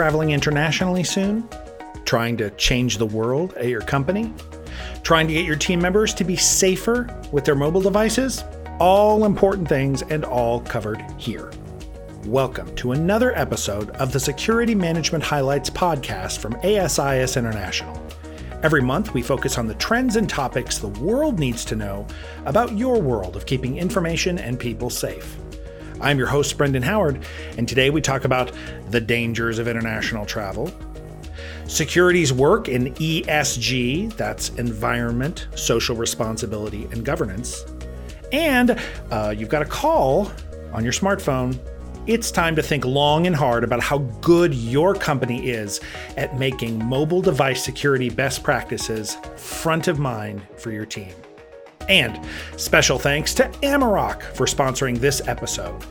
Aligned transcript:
traveling 0.00 0.30
internationally 0.30 1.04
soon? 1.04 1.46
Trying 2.06 2.38
to 2.38 2.48
change 2.52 2.96
the 2.96 3.04
world 3.04 3.52
at 3.58 3.66
your 3.66 3.82
company? 3.82 4.32
Trying 5.02 5.28
to 5.28 5.34
get 5.34 5.44
your 5.44 5.56
team 5.56 5.78
members 5.78 6.14
to 6.14 6.24
be 6.24 6.36
safer 6.36 7.06
with 7.32 7.44
their 7.44 7.54
mobile 7.54 7.82
devices? 7.82 8.42
All 8.78 9.26
important 9.26 9.68
things 9.68 10.00
and 10.00 10.24
all 10.24 10.62
covered 10.62 11.02
here. 11.18 11.50
Welcome 12.24 12.74
to 12.76 12.92
another 12.92 13.36
episode 13.36 13.90
of 13.90 14.10
the 14.10 14.20
Security 14.20 14.74
Management 14.74 15.22
Highlights 15.22 15.68
podcast 15.68 16.38
from 16.38 16.56
ASIS 16.62 17.36
International. 17.36 18.02
Every 18.62 18.80
month, 18.80 19.12
we 19.12 19.20
focus 19.20 19.58
on 19.58 19.66
the 19.66 19.74
trends 19.74 20.16
and 20.16 20.30
topics 20.30 20.78
the 20.78 20.88
world 20.88 21.38
needs 21.38 21.62
to 21.66 21.76
know 21.76 22.06
about 22.46 22.78
your 22.78 23.02
world 23.02 23.36
of 23.36 23.44
keeping 23.44 23.76
information 23.76 24.38
and 24.38 24.58
people 24.58 24.88
safe. 24.88 25.36
I'm 26.00 26.18
your 26.18 26.28
host, 26.28 26.56
Brendan 26.56 26.82
Howard, 26.82 27.24
and 27.58 27.68
today 27.68 27.90
we 27.90 28.00
talk 28.00 28.24
about 28.24 28.52
the 28.90 29.00
dangers 29.00 29.58
of 29.58 29.68
international 29.68 30.24
travel, 30.24 30.72
security's 31.66 32.32
work 32.32 32.68
in 32.68 32.94
ESG, 32.94 34.14
that's 34.16 34.48
environment, 34.50 35.48
social 35.54 35.94
responsibility, 35.94 36.84
and 36.92 37.04
governance, 37.04 37.64
and 38.32 38.80
uh, 39.10 39.34
you've 39.36 39.48
got 39.48 39.62
a 39.62 39.66
call 39.66 40.30
on 40.72 40.84
your 40.84 40.92
smartphone 40.92 41.58
it's 42.06 42.30
time 42.30 42.56
to 42.56 42.62
think 42.62 42.84
long 42.86 43.26
and 43.26 43.36
hard 43.36 43.62
about 43.62 43.80
how 43.80 43.98
good 44.20 44.54
your 44.54 44.94
company 44.94 45.50
is 45.50 45.80
at 46.16 46.38
making 46.38 46.82
mobile 46.84 47.20
device 47.20 47.62
security 47.62 48.08
best 48.08 48.42
practices 48.42 49.16
front 49.36 49.86
of 49.86 49.98
mind 49.98 50.40
for 50.56 50.72
your 50.72 50.86
team. 50.86 51.12
And 51.90 52.20
special 52.56 53.00
thanks 53.00 53.34
to 53.34 53.48
Amarok 53.62 54.22
for 54.22 54.46
sponsoring 54.46 54.98
this 54.98 55.26
episode. 55.26 55.84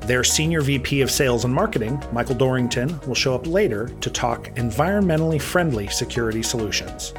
Their 0.00 0.24
Senior 0.24 0.60
VP 0.60 1.00
of 1.00 1.12
Sales 1.12 1.44
and 1.44 1.54
Marketing, 1.54 2.02
Michael 2.12 2.34
Dorrington, 2.34 3.00
will 3.06 3.14
show 3.14 3.36
up 3.36 3.46
later 3.46 3.88
to 4.00 4.10
talk 4.10 4.48
environmentally 4.56 5.40
friendly 5.40 5.86
security 5.86 6.42
solutions. 6.42 7.14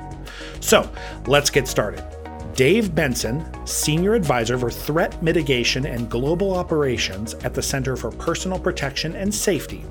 So 0.59 0.87
let's 1.27 1.49
get 1.49 1.65
started. 1.67 2.03
Dave 2.55 2.93
Benson, 2.93 3.45
Senior 3.65 4.15
Advisor 4.15 4.57
for 4.57 4.69
Threat 4.69 5.21
Mitigation 5.23 5.85
and 5.85 6.09
Global 6.09 6.55
Operations 6.55 7.35
at 7.35 7.53
the 7.53 7.61
Center 7.61 7.95
for 7.95 8.11
Personal 8.11 8.59
Protection 8.59 9.15
and 9.15 9.33
Safety, 9.33 9.85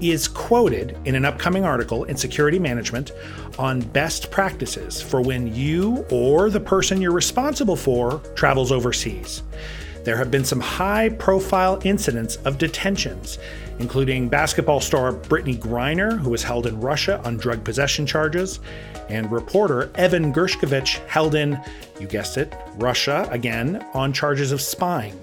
is 0.00 0.28
quoted 0.28 0.96
in 1.04 1.14
an 1.14 1.24
upcoming 1.24 1.64
article 1.64 2.04
in 2.04 2.16
Security 2.16 2.58
Management 2.58 3.12
on 3.60 3.82
best 3.82 4.30
practices 4.30 5.02
for 5.02 5.20
when 5.20 5.54
you 5.54 6.06
or 6.10 6.48
the 6.48 6.58
person 6.58 7.02
you're 7.02 7.12
responsible 7.12 7.76
for 7.76 8.18
travels 8.34 8.72
overseas. 8.72 9.42
There 10.02 10.16
have 10.16 10.30
been 10.30 10.46
some 10.46 10.60
high 10.60 11.10
profile 11.10 11.78
incidents 11.84 12.36
of 12.36 12.56
detentions, 12.56 13.38
including 13.78 14.30
basketball 14.30 14.80
star 14.80 15.12
Brittney 15.12 15.58
Griner, 15.58 16.18
who 16.18 16.30
was 16.30 16.42
held 16.42 16.66
in 16.66 16.80
Russia 16.80 17.20
on 17.22 17.36
drug 17.36 17.62
possession 17.62 18.06
charges, 18.06 18.60
and 19.10 19.30
reporter 19.30 19.90
Evan 19.96 20.32
Gershkovich 20.32 21.06
held 21.06 21.34
in, 21.34 21.60
you 22.00 22.06
guessed 22.06 22.38
it, 22.38 22.54
Russia 22.76 23.28
again 23.30 23.86
on 23.92 24.14
charges 24.14 24.52
of 24.52 24.62
spying. 24.62 25.22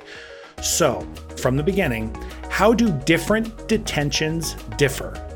So, 0.61 1.07
from 1.37 1.57
the 1.57 1.63
beginning, 1.63 2.15
how 2.49 2.71
do 2.71 2.91
different 2.91 3.67
detentions 3.67 4.53
differ? 4.77 5.26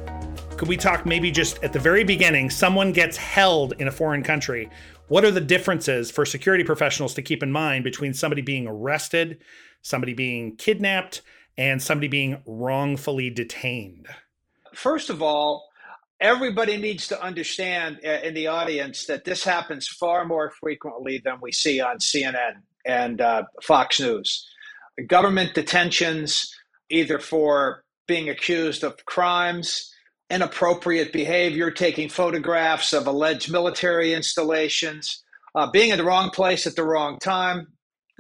Could 0.62 0.70
we 0.70 0.78
talk 0.78 1.08
maybe 1.08 1.32
just 1.32 1.64
at 1.64 1.74
the 1.74 1.80
very 1.80 2.04
beginning? 2.04 2.52
Someone 2.52 2.92
gets 2.92 3.18
held 3.18 3.74
in 3.80 3.88
a 3.88 3.92
foreign 3.92 4.22
country. 4.22 4.70
What 5.08 5.26
are 5.26 5.32
the 5.32 5.42
differences 5.42 6.12
for 6.12 6.24
security 6.24 6.64
professionals 6.64 7.16
to 7.16 7.24
keep 7.24 7.42
in 7.42 7.52
mind 7.52 7.84
between 7.84 8.14
somebody 8.14 8.44
being 8.44 8.68
arrested, 8.68 9.42
somebody 9.82 10.14
being 10.14 10.56
kidnapped, 10.58 11.24
and 11.58 11.82
somebody 11.82 12.10
being 12.10 12.44
wrongfully 12.46 13.32
detained? 13.32 14.06
First 14.72 15.10
of 15.10 15.24
all, 15.24 15.68
everybody 16.20 16.78
needs 16.78 17.08
to 17.08 17.20
understand 17.20 18.00
uh, 18.06 18.20
in 18.22 18.36
the 18.36 18.46
audience 18.46 19.08
that 19.08 19.26
this 19.26 19.44
happens 19.44 19.88
far 19.88 20.26
more 20.26 20.52
frequently 20.60 21.18
than 21.26 21.40
we 21.42 21.52
see 21.52 21.82
on 21.82 21.98
CNN 21.98 22.62
and 22.86 23.20
uh, 23.20 23.46
Fox 23.64 24.00
News. 24.00 24.48
Government 25.08 25.56
detentions, 25.56 26.56
either 26.92 27.18
for 27.18 27.84
being 28.06 28.30
accused 28.30 28.84
of 28.84 29.04
crimes, 29.08 29.91
inappropriate 30.32 31.14
behavior, 31.14 31.70
taking 31.70 32.10
photographs 32.10 32.94
of 32.94 33.06
alleged 33.06 33.52
military 33.52 34.14
installations, 34.14 35.24
uh, 35.54 35.70
being 35.70 35.90
in 35.90 35.98
the 35.98 36.04
wrong 36.04 36.30
place 36.30 36.66
at 36.66 36.76
the 36.76 36.84
wrong 36.84 37.20
time, 37.20 37.68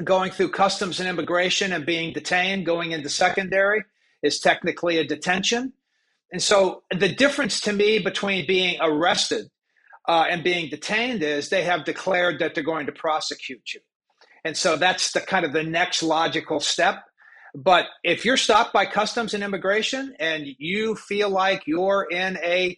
going 0.03 0.31
through 0.31 0.49
customs 0.49 0.99
and 0.99 1.07
immigration 1.07 1.73
and 1.73 1.85
being 1.85 2.13
detained, 2.13 2.65
going 2.65 2.91
into 2.91 3.09
secondary 3.09 3.83
is 4.21 4.39
technically 4.39 4.97
a 4.97 5.03
detention. 5.03 5.73
And 6.31 6.41
so 6.41 6.83
the 6.91 7.09
difference 7.09 7.59
to 7.61 7.73
me 7.73 7.99
between 7.99 8.47
being 8.47 8.77
arrested 8.81 9.49
uh, 10.07 10.25
and 10.29 10.43
being 10.43 10.69
detained 10.69 11.23
is 11.23 11.49
they 11.49 11.63
have 11.63 11.85
declared 11.85 12.39
that 12.39 12.55
they're 12.55 12.63
going 12.63 12.85
to 12.85 12.91
prosecute 12.91 13.73
you. 13.73 13.81
And 14.43 14.57
so 14.57 14.75
that's 14.75 15.11
the 15.11 15.21
kind 15.21 15.45
of 15.45 15.53
the 15.53 15.63
next 15.63 16.01
logical 16.01 16.59
step. 16.59 17.03
But 17.55 17.87
if 18.03 18.23
you're 18.25 18.37
stopped 18.37 18.73
by 18.73 18.85
customs 18.85 19.33
and 19.33 19.43
immigration 19.43 20.15
and 20.19 20.45
you 20.57 20.95
feel 20.95 21.29
like 21.29 21.67
you're 21.67 22.07
in 22.09 22.37
a 22.37 22.77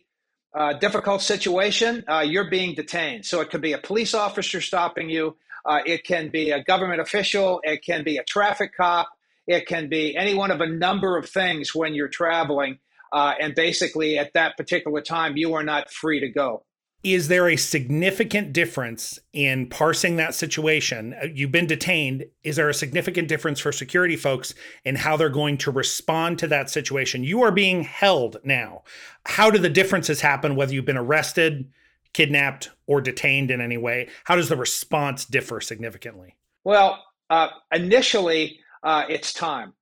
uh, 0.56 0.74
difficult 0.74 1.22
situation, 1.22 2.04
uh, 2.08 2.20
you're 2.20 2.50
being 2.50 2.76
detained. 2.76 3.26
So 3.26 3.42
it 3.42 3.50
could 3.50 3.62
be 3.62 3.74
a 3.74 3.78
police 3.78 4.14
officer 4.14 4.62
stopping 4.62 5.10
you, 5.10 5.36
uh, 5.66 5.80
it 5.86 6.04
can 6.06 6.30
be 6.30 6.52
a 6.52 6.64
government 6.64 7.02
official, 7.02 7.62
it 7.64 7.84
can 7.84 8.04
be 8.04 8.18
a 8.18 8.24
traffic 8.24 8.76
cop, 8.76 9.10
it 9.48 9.68
can 9.68 9.90
be 9.90 10.16
any 10.16 10.36
one 10.36 10.52
of 10.52 10.62
a 10.62 10.68
number 10.68 11.18
of 11.18 11.30
things 11.30 11.74
when 11.74 11.94
you're 11.94 12.08
traveling. 12.08 12.80
Uh, 13.12 13.34
and 13.40 13.54
basically, 13.54 14.18
at 14.18 14.34
that 14.34 14.58
particular 14.58 15.02
time, 15.02 15.38
you 15.38 15.54
are 15.54 15.64
not 15.64 15.92
free 15.92 16.20
to 16.20 16.30
go. 16.30 16.64
Is 17.04 17.28
there 17.28 17.50
a 17.50 17.58
significant 17.58 18.54
difference 18.54 19.20
in 19.34 19.68
parsing 19.68 20.16
that 20.16 20.34
situation? 20.34 21.14
Uh, 21.22 21.26
you've 21.26 21.52
been 21.52 21.68
detained. 21.68 22.26
Is 22.46 22.56
there 22.56 22.70
a 22.70 22.74
significant 22.74 23.28
difference 23.28 23.60
for 23.60 23.74
security 23.74 24.16
folks 24.16 24.54
in 24.86 24.96
how 24.96 25.18
they're 25.18 25.28
going 25.28 25.58
to 25.60 25.72
respond 25.72 26.40
to 26.40 26.48
that 26.48 26.70
situation? 26.70 27.26
You 27.26 27.44
are 27.44 27.52
being 27.52 27.84
held 27.84 28.38
now. 28.46 28.84
How 29.26 29.52
do 29.52 29.60
the 29.60 29.70
differences 29.70 30.22
happen 30.22 30.56
whether 30.56 30.74
you've 30.74 30.86
been 30.86 30.96
arrested, 30.96 31.70
kidnapped, 32.14 32.70
or 32.88 33.02
detained 33.02 33.52
in 33.52 33.60
any 33.60 33.78
way? 33.78 34.08
How 34.24 34.38
does 34.38 34.48
the 34.48 34.56
response 34.56 35.26
differ 35.26 35.60
significantly? 35.60 36.38
Well, 36.64 37.04
uh, 37.30 37.50
initially, 37.74 38.62
uh, 38.82 39.04
it's 39.10 39.34
time. 39.34 39.74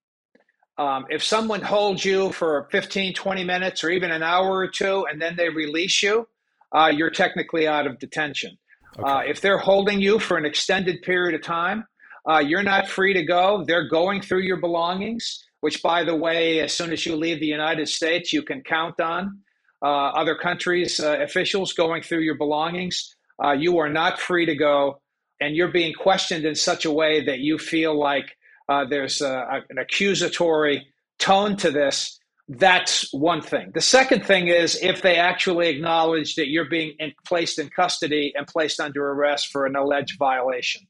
Um, 0.79 1.05
if 1.11 1.23
someone 1.23 1.61
holds 1.61 2.03
you 2.03 2.31
for 2.31 2.67
15, 2.71 3.13
20 3.13 3.43
minutes 3.43 3.83
or 3.83 3.91
even 3.91 4.09
an 4.09 4.23
hour 4.23 4.57
or 4.57 4.67
two 4.67 5.05
and 5.05 5.21
then 5.21 5.35
they 5.35 5.49
release 5.49 6.01
you, 6.01 6.27
uh, 6.73 6.91
you're 6.93 7.09
technically 7.09 7.67
out 7.67 7.87
of 7.87 7.99
detention. 7.99 8.57
Okay. 8.99 9.09
Uh, 9.09 9.19
if 9.19 9.41
they're 9.41 9.57
holding 9.57 10.01
you 10.01 10.19
for 10.19 10.37
an 10.37 10.45
extended 10.45 11.01
period 11.01 11.35
of 11.35 11.41
time, 11.41 11.85
uh, 12.29 12.39
you're 12.39 12.63
not 12.63 12.87
free 12.87 13.13
to 13.13 13.23
go. 13.23 13.63
They're 13.65 13.87
going 13.87 14.21
through 14.21 14.41
your 14.41 14.57
belongings, 14.57 15.43
which, 15.61 15.81
by 15.81 16.03
the 16.03 16.15
way, 16.15 16.59
as 16.59 16.73
soon 16.73 16.91
as 16.91 17.05
you 17.05 17.15
leave 17.15 17.39
the 17.39 17.45
United 17.45 17.87
States, 17.87 18.31
you 18.31 18.43
can 18.43 18.61
count 18.61 18.99
on 18.99 19.39
uh, 19.81 19.85
other 19.85 20.35
countries' 20.35 20.99
uh, 20.99 21.17
officials 21.21 21.73
going 21.73 22.03
through 22.03 22.19
your 22.19 22.35
belongings. 22.35 23.15
Uh, 23.43 23.53
you 23.53 23.79
are 23.79 23.89
not 23.89 24.19
free 24.19 24.45
to 24.45 24.55
go, 24.55 25.01
and 25.39 25.55
you're 25.55 25.71
being 25.71 25.93
questioned 25.93 26.45
in 26.45 26.53
such 26.53 26.85
a 26.85 26.91
way 26.91 27.23
that 27.25 27.39
you 27.39 27.57
feel 27.57 27.97
like 27.97 28.37
uh, 28.69 28.85
there's 28.85 29.21
a, 29.21 29.63
an 29.69 29.79
accusatory 29.79 30.87
tone 31.17 31.55
to 31.57 31.71
this, 31.71 32.19
that's 32.49 33.13
one 33.13 33.41
thing. 33.41 33.71
The 33.73 33.81
second 33.81 34.25
thing 34.25 34.47
is 34.47 34.77
if 34.81 35.01
they 35.01 35.15
actually 35.15 35.69
acknowledge 35.69 36.35
that 36.35 36.49
you're 36.49 36.69
being 36.69 36.95
in, 36.99 37.13
placed 37.25 37.59
in 37.59 37.69
custody 37.69 38.33
and 38.35 38.45
placed 38.47 38.79
under 38.79 39.11
arrest 39.11 39.47
for 39.47 39.65
an 39.65 39.75
alleged 39.75 40.17
violation. 40.17 40.81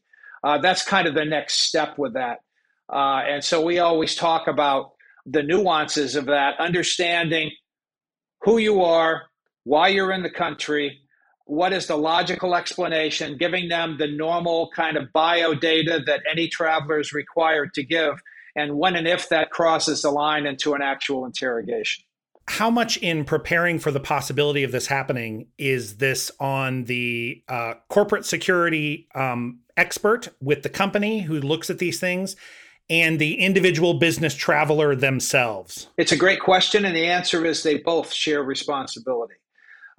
Uh, 0.44 0.57
that's 0.57 0.84
kind 0.84 1.07
of 1.07 1.13
the 1.13 1.25
next 1.25 1.62
step 1.62 1.97
with 1.97 2.13
that. 2.13 2.39
Uh, 2.91 3.22
and 3.28 3.44
so 3.44 3.62
we 3.62 3.79
always 3.79 4.16
talk 4.16 4.47
about 4.47 4.94
the 5.25 5.44
nuances 5.44 6.15
of 6.15 6.25
that, 6.25 6.59
understanding 6.59 7.51
who 8.42 8.57
you 8.57 8.81
are, 8.81 9.24
why 9.63 9.88
you're 9.88 10.12
in 10.12 10.24
the 10.24 10.31
country, 10.31 11.00
what 11.45 11.74
is 11.74 11.88
the 11.88 11.97
logical 11.97 12.56
explanation, 12.56 13.38
giving 13.38 13.69
them 13.69 13.97
the 13.97 14.07
normal 14.07 14.69
kind 14.75 14.97
of 14.97 15.12
bio 15.13 15.54
data 15.54 16.01
that 16.06 16.21
any 16.30 16.47
traveler 16.47 17.00
is 17.00 17.13
required 17.13 17.74
to 17.74 17.83
give, 17.83 18.19
and 18.56 18.77
when 18.77 18.95
and 18.95 19.07
if 19.07 19.30
that 19.30 19.50
crosses 19.50 20.01
the 20.01 20.12
line 20.12 20.45
into 20.45 20.74
an 20.74 20.81
actual 20.81 21.25
interrogation. 21.25 22.03
How 22.48 22.69
much 22.69 22.98
in 22.98 23.24
preparing 23.24 23.80
for 23.80 23.92
the 23.92 24.00
possibility 24.00 24.63
of 24.63 24.71
this 24.71 24.88
happening 24.88 25.48
is 25.57 25.98
this 25.98 26.31
on 26.39 26.86
the 26.86 27.44
uh, 27.48 27.75
corporate 27.88 28.25
security 28.25 29.07
um, 29.15 29.59
expert 29.77 30.30
with 30.42 30.63
the 30.63 30.69
company 30.69 31.21
who 31.21 31.39
looks 31.39 31.69
at 31.69 31.77
these 31.80 32.00
things? 32.00 32.36
and 32.89 33.19
the 33.19 33.39
individual 33.39 33.94
business 33.94 34.36
traveler 34.36 34.95
themselves? 34.95 35.88
It's 35.97 36.12
a 36.12 36.18
great 36.18 36.42
question, 36.42 36.83
and 36.83 36.94
the 36.94 37.07
answer 37.07 37.45
is 37.45 37.63
they 37.63 37.77
both 37.77 38.13
share 38.13 38.44
responsibility. 38.44 39.36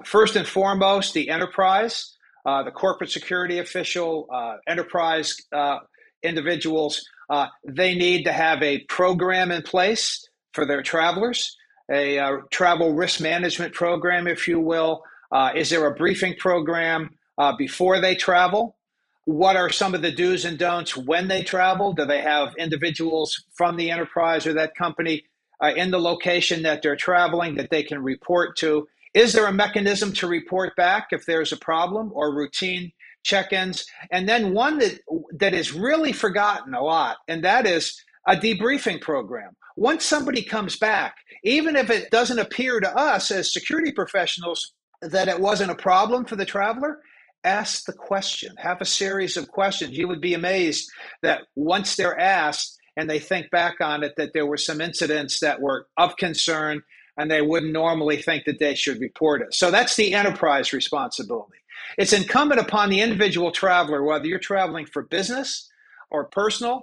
First 0.05 0.37
and 0.37 0.47
foremost, 0.47 1.15
the 1.15 1.31
enterprise, 1.31 2.17
uh, 2.45 2.63
the 2.63 2.71
corporate 2.71 3.11
security 3.11 3.61
official, 3.61 4.29
uh, 4.31 4.57
enterprise 4.67 5.37
uh, 5.53 5.79
individuals, 6.23 7.05
uh, 7.31 7.47
they 7.65 7.95
need 7.95 8.25
to 8.25 8.33
have 8.33 8.63
a 8.63 8.81
program 8.81 9.51
in 9.51 9.63
place 9.63 10.29
for 10.53 10.67
their 10.67 10.83
travelers. 10.83 11.57
a 11.91 12.19
uh, 12.19 12.37
travel 12.51 12.95
risk 12.95 13.21
management 13.21 13.75
program, 13.75 14.27
if 14.27 14.47
you 14.47 14.61
will? 14.61 15.03
Uh, 15.31 15.51
is 15.55 15.71
there 15.71 15.87
a 15.87 15.95
briefing 15.95 16.35
program 16.39 17.11
uh, 17.39 17.55
before 17.57 18.01
they 18.01 18.15
travel? 18.15 18.77
What 19.25 19.57
are 19.57 19.71
some 19.71 19.95
of 19.95 20.03
the 20.03 20.13
do's 20.13 20.45
and 20.45 20.59
don'ts 20.59 20.97
when 20.97 21.29
they 21.29 21.43
travel? 21.43 21.93
Do 21.93 22.05
they 22.05 22.21
have 22.21 22.55
individuals 22.57 23.45
from 23.53 23.77
the 23.77 23.91
enterprise 23.91 24.47
or 24.47 24.53
that 24.55 24.75
company 24.75 25.25
uh, 25.63 25.73
in 25.77 25.91
the 25.91 26.01
location 26.01 26.63
that 26.63 26.83
they're 26.83 26.97
traveling 26.97 27.55
that 27.57 27.71
they 27.71 27.83
can 27.83 28.03
report 28.03 28.57
to? 28.59 28.89
Is 29.15 29.33
there 29.33 29.47
a 29.47 29.53
mechanism 29.53 30.13
to 30.15 30.27
report 30.27 30.75
back 30.77 31.09
if 31.13 31.27
there's 31.27 31.53
a 31.53 31.57
problem 31.57 32.11
or 32.15 32.35
routine 32.35 32.93
check-ins? 33.23 33.87
And 34.11 34.29
then 34.29 34.53
one 34.53 34.79
that 34.79 35.01
that 35.39 35.55
is 35.55 35.73
really 35.73 36.13
forgotten 36.13 36.75
a 36.75 36.83
lot, 36.83 37.19
and 37.29 37.45
that 37.45 37.67
is 37.67 38.01
a 38.27 38.37
debriefing 38.37 39.01
program. 39.01 39.57
Once 39.77 40.05
somebody 40.05 40.43
comes 40.43 40.77
back, 40.77 41.17
even 41.45 41.77
if 41.77 41.91
it 41.91 42.11
doesn't 42.11 42.39
appear 42.39 42.79
to 42.81 42.97
us 42.97 43.31
as 43.31 43.53
security 43.53 43.91
professionals 43.91 44.73
that 45.01 45.29
it 45.29 45.41
wasn't 45.41 45.71
a 45.71 45.75
problem 45.75 46.25
for 46.25 46.37
the 46.37 46.45
traveler, 46.45 47.01
ask 47.45 47.85
the 47.87 47.93
question. 47.93 48.55
Have 48.59 48.81
a 48.81 48.87
series 48.87 49.37
of 49.37 49.49
questions. 49.49 49.97
You 49.97 50.09
would 50.09 50.21
be 50.21 50.35
amazed 50.35 50.89
that 51.23 51.43
once 51.57 51.97
they're 51.97 52.19
asked 52.19 52.79
and 52.97 53.09
they 53.09 53.19
think 53.19 53.51
back 53.51 53.81
on 53.81 54.05
it, 54.05 54.13
that 54.17 54.33
there 54.35 54.47
were 54.47 54.59
some 54.59 54.81
incidents 54.81 55.41
that 55.41 55.61
were 55.61 55.87
of 55.97 56.17
concern 56.17 56.83
and 57.17 57.31
they 57.31 57.43
wouldn't 57.43 57.73
normally 57.73 58.21
think 58.23 58.45
that 58.45 58.59
they 58.59 58.75
should 58.75 59.01
report 59.01 59.43
it. 59.43 59.55
So 59.55 59.71
that's 59.71 59.97
the 59.97 60.15
enterprise 60.15 60.73
responsibility. 60.73 61.59
It's 61.99 62.13
incumbent 62.13 62.61
upon 62.61 62.91
the 62.91 63.01
individual 63.01 63.51
traveler, 63.51 64.03
whether 64.03 64.27
you're 64.27 64.39
traveling 64.39 64.87
for 64.87 65.03
business 65.03 65.69
or 66.11 66.27
personal, 66.27 66.83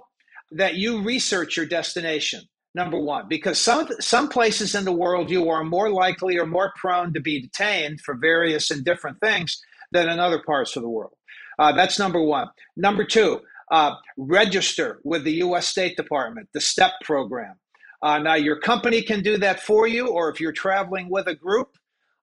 that 0.52 0.74
you 0.74 1.02
research 1.02 1.56
your 1.56 1.66
destination. 1.66 2.42
Number 2.74 2.98
one, 2.98 3.26
because 3.28 3.58
some 3.58 3.88
some 3.98 4.28
places 4.28 4.76
in 4.76 4.84
the 4.84 4.92
world 4.92 5.28
you 5.28 5.48
are 5.50 5.64
more 5.64 5.90
likely 5.90 6.38
or 6.38 6.46
more 6.46 6.72
prone 6.76 7.12
to 7.14 7.20
be 7.20 7.40
detained 7.40 8.00
for 8.00 8.14
various 8.14 8.70
and 8.70 8.84
different 8.84 9.20
things 9.20 9.60
than 9.90 10.08
in 10.08 10.20
other 10.20 10.40
parts 10.40 10.76
of 10.76 10.82
the 10.82 10.88
world. 10.88 11.14
Uh, 11.58 11.72
that's 11.72 11.98
number 11.98 12.22
one. 12.22 12.46
Number 12.76 13.04
two, 13.04 13.40
uh, 13.72 13.94
register 14.16 15.00
with 15.02 15.24
the 15.24 15.32
U.S. 15.32 15.66
State 15.66 15.96
Department, 15.96 16.48
the 16.54 16.60
STEP 16.60 16.92
program. 17.02 17.56
Uh, 18.02 18.18
now, 18.18 18.34
your 18.34 18.58
company 18.58 19.02
can 19.02 19.22
do 19.22 19.36
that 19.38 19.60
for 19.60 19.86
you, 19.86 20.06
or 20.06 20.30
if 20.30 20.40
you're 20.40 20.52
traveling 20.52 21.10
with 21.10 21.26
a 21.26 21.34
group, 21.34 21.76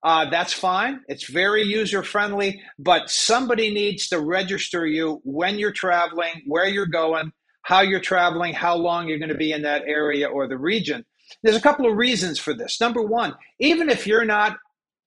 uh, 0.04 0.30
that's 0.30 0.54
fine. 0.54 1.02
It's 1.08 1.30
very 1.30 1.64
user 1.64 2.04
friendly, 2.04 2.62
but 2.78 3.10
somebody 3.10 3.74
needs 3.74 4.08
to 4.10 4.20
register 4.20 4.86
you 4.86 5.22
when 5.24 5.58
you're 5.58 5.72
traveling, 5.72 6.44
where 6.46 6.68
you're 6.68 6.86
going, 6.86 7.32
how 7.64 7.82
you're 7.82 8.00
traveling, 8.00 8.54
how 8.54 8.76
long 8.76 9.08
you're 9.08 9.20
going 9.20 9.30
to 9.30 9.36
be 9.36 9.52
in 9.52 9.64
that 9.64 9.84
area 9.88 10.28
or 10.28 10.48
the 10.48 10.58
region. 10.58 11.06
There's 11.44 11.58
a 11.58 11.62
couple 11.62 11.90
of 11.90 11.98
reasons 11.98 12.40
for 12.40 12.54
this. 12.54 12.80
Number 12.80 13.02
one, 13.02 13.34
even 13.60 13.90
if 13.90 14.08
you're 14.08 14.26
not 14.26 14.58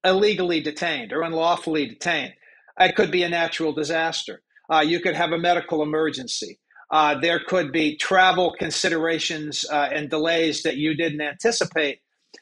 illegally 0.04 0.60
detained 0.60 1.12
or 1.12 1.22
unlawfully 1.22 1.86
detained, 1.86 2.34
it 2.78 2.96
could 2.96 3.10
be 3.10 3.22
a 3.22 3.28
natural 3.28 3.72
disaster. 3.72 4.42
Uh, 4.70 4.80
you 4.80 5.00
could 5.00 5.14
have 5.14 5.32
a 5.32 5.38
medical 5.38 5.82
emergency. 5.82 6.58
Uh, 6.90 7.18
there 7.18 7.40
could 7.40 7.72
be 7.72 7.96
travel 7.96 8.54
considerations 8.58 9.64
uh, 9.70 9.88
and 9.92 10.10
delays 10.10 10.62
that 10.64 10.76
you 10.76 10.94
didn't 10.94 11.20
anticipate, 11.20 12.00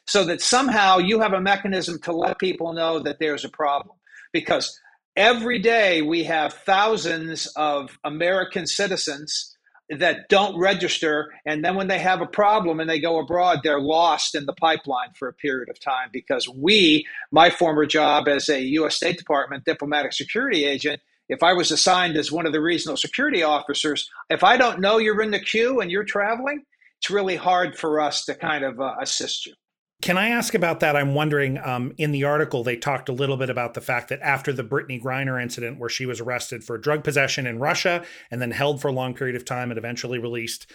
so 0.09 0.25
that 0.25 0.41
somehow 0.41 0.97
you 0.97 1.19
have 1.19 1.33
a 1.33 1.41
mechanism 1.41 1.99
to 2.01 2.11
let 2.11 2.39
people 2.39 2.73
know 2.73 2.97
that 2.97 3.19
there's 3.19 3.45
a 3.45 3.49
problem. 3.49 3.95
Because 4.33 4.79
every 5.15 5.59
day 5.59 6.01
we 6.01 6.23
have 6.23 6.51
thousands 6.53 7.45
of 7.55 7.99
American 8.03 8.65
citizens 8.65 9.55
that 9.91 10.27
don't 10.29 10.57
register 10.57 11.31
and 11.45 11.63
then 11.63 11.75
when 11.75 11.87
they 11.87 11.99
have 11.99 12.21
a 12.21 12.27
problem 12.27 12.79
and 12.79 12.87
they 12.87 12.99
go 12.99 13.17
abroad 13.17 13.61
they're 13.63 13.81
lost 13.81 14.35
in 14.35 14.45
the 14.45 14.53
pipeline 14.53 15.09
for 15.17 15.27
a 15.27 15.33
period 15.33 15.67
of 15.67 15.79
time 15.79 16.09
because 16.13 16.47
we 16.47 17.03
my 17.31 17.49
former 17.49 17.87
job 17.87 18.27
as 18.27 18.49
a 18.49 18.61
US 18.61 18.97
State 18.97 19.17
Department 19.17 19.65
diplomatic 19.65 20.13
security 20.13 20.63
agent 20.63 21.01
if 21.27 21.41
I 21.41 21.53
was 21.53 21.71
assigned 21.71 22.17
as 22.17 22.31
one 22.31 22.45
of 22.45 22.53
the 22.53 22.61
regional 22.61 22.97
security 22.97 23.43
officers, 23.43 24.09
if 24.31 24.43
I 24.43 24.57
don't 24.57 24.79
know 24.79 24.97
you're 24.97 25.21
in 25.21 25.31
the 25.31 25.39
queue 25.39 25.79
and 25.79 25.91
you're 25.91 26.03
traveling, 26.03 26.63
it's 26.99 27.11
really 27.11 27.35
hard 27.35 27.77
for 27.77 28.01
us 28.01 28.25
to 28.25 28.33
kind 28.33 28.63
of 28.63 28.81
uh, 28.81 28.95
assist 28.99 29.45
you. 29.45 29.53
Can 30.01 30.17
I 30.17 30.29
ask 30.29 30.53
about 30.53 30.79
that? 30.79 30.95
I'm 30.95 31.13
wondering. 31.13 31.57
Um, 31.57 31.93
in 31.97 32.11
the 32.11 32.23
article, 32.23 32.63
they 32.63 32.77
talked 32.77 33.09
a 33.09 33.13
little 33.13 33.35
bit 33.35 33.49
about 33.49 33.73
the 33.73 33.81
fact 33.81 34.07
that 34.09 34.21
after 34.21 34.53
the 34.53 34.63
Brittney 34.63 35.01
Griner 35.01 35.41
incident, 35.41 35.77
where 35.77 35.89
she 35.89 36.05
was 36.05 36.21
arrested 36.21 36.63
for 36.63 36.77
drug 36.77 37.03
possession 37.03 37.45
in 37.45 37.59
Russia 37.59 38.05
and 38.31 38.41
then 38.41 38.51
held 38.51 38.81
for 38.81 38.87
a 38.87 38.93
long 38.93 39.13
period 39.13 39.35
of 39.35 39.43
time 39.43 39.71
and 39.71 39.77
eventually 39.77 40.17
released, 40.17 40.67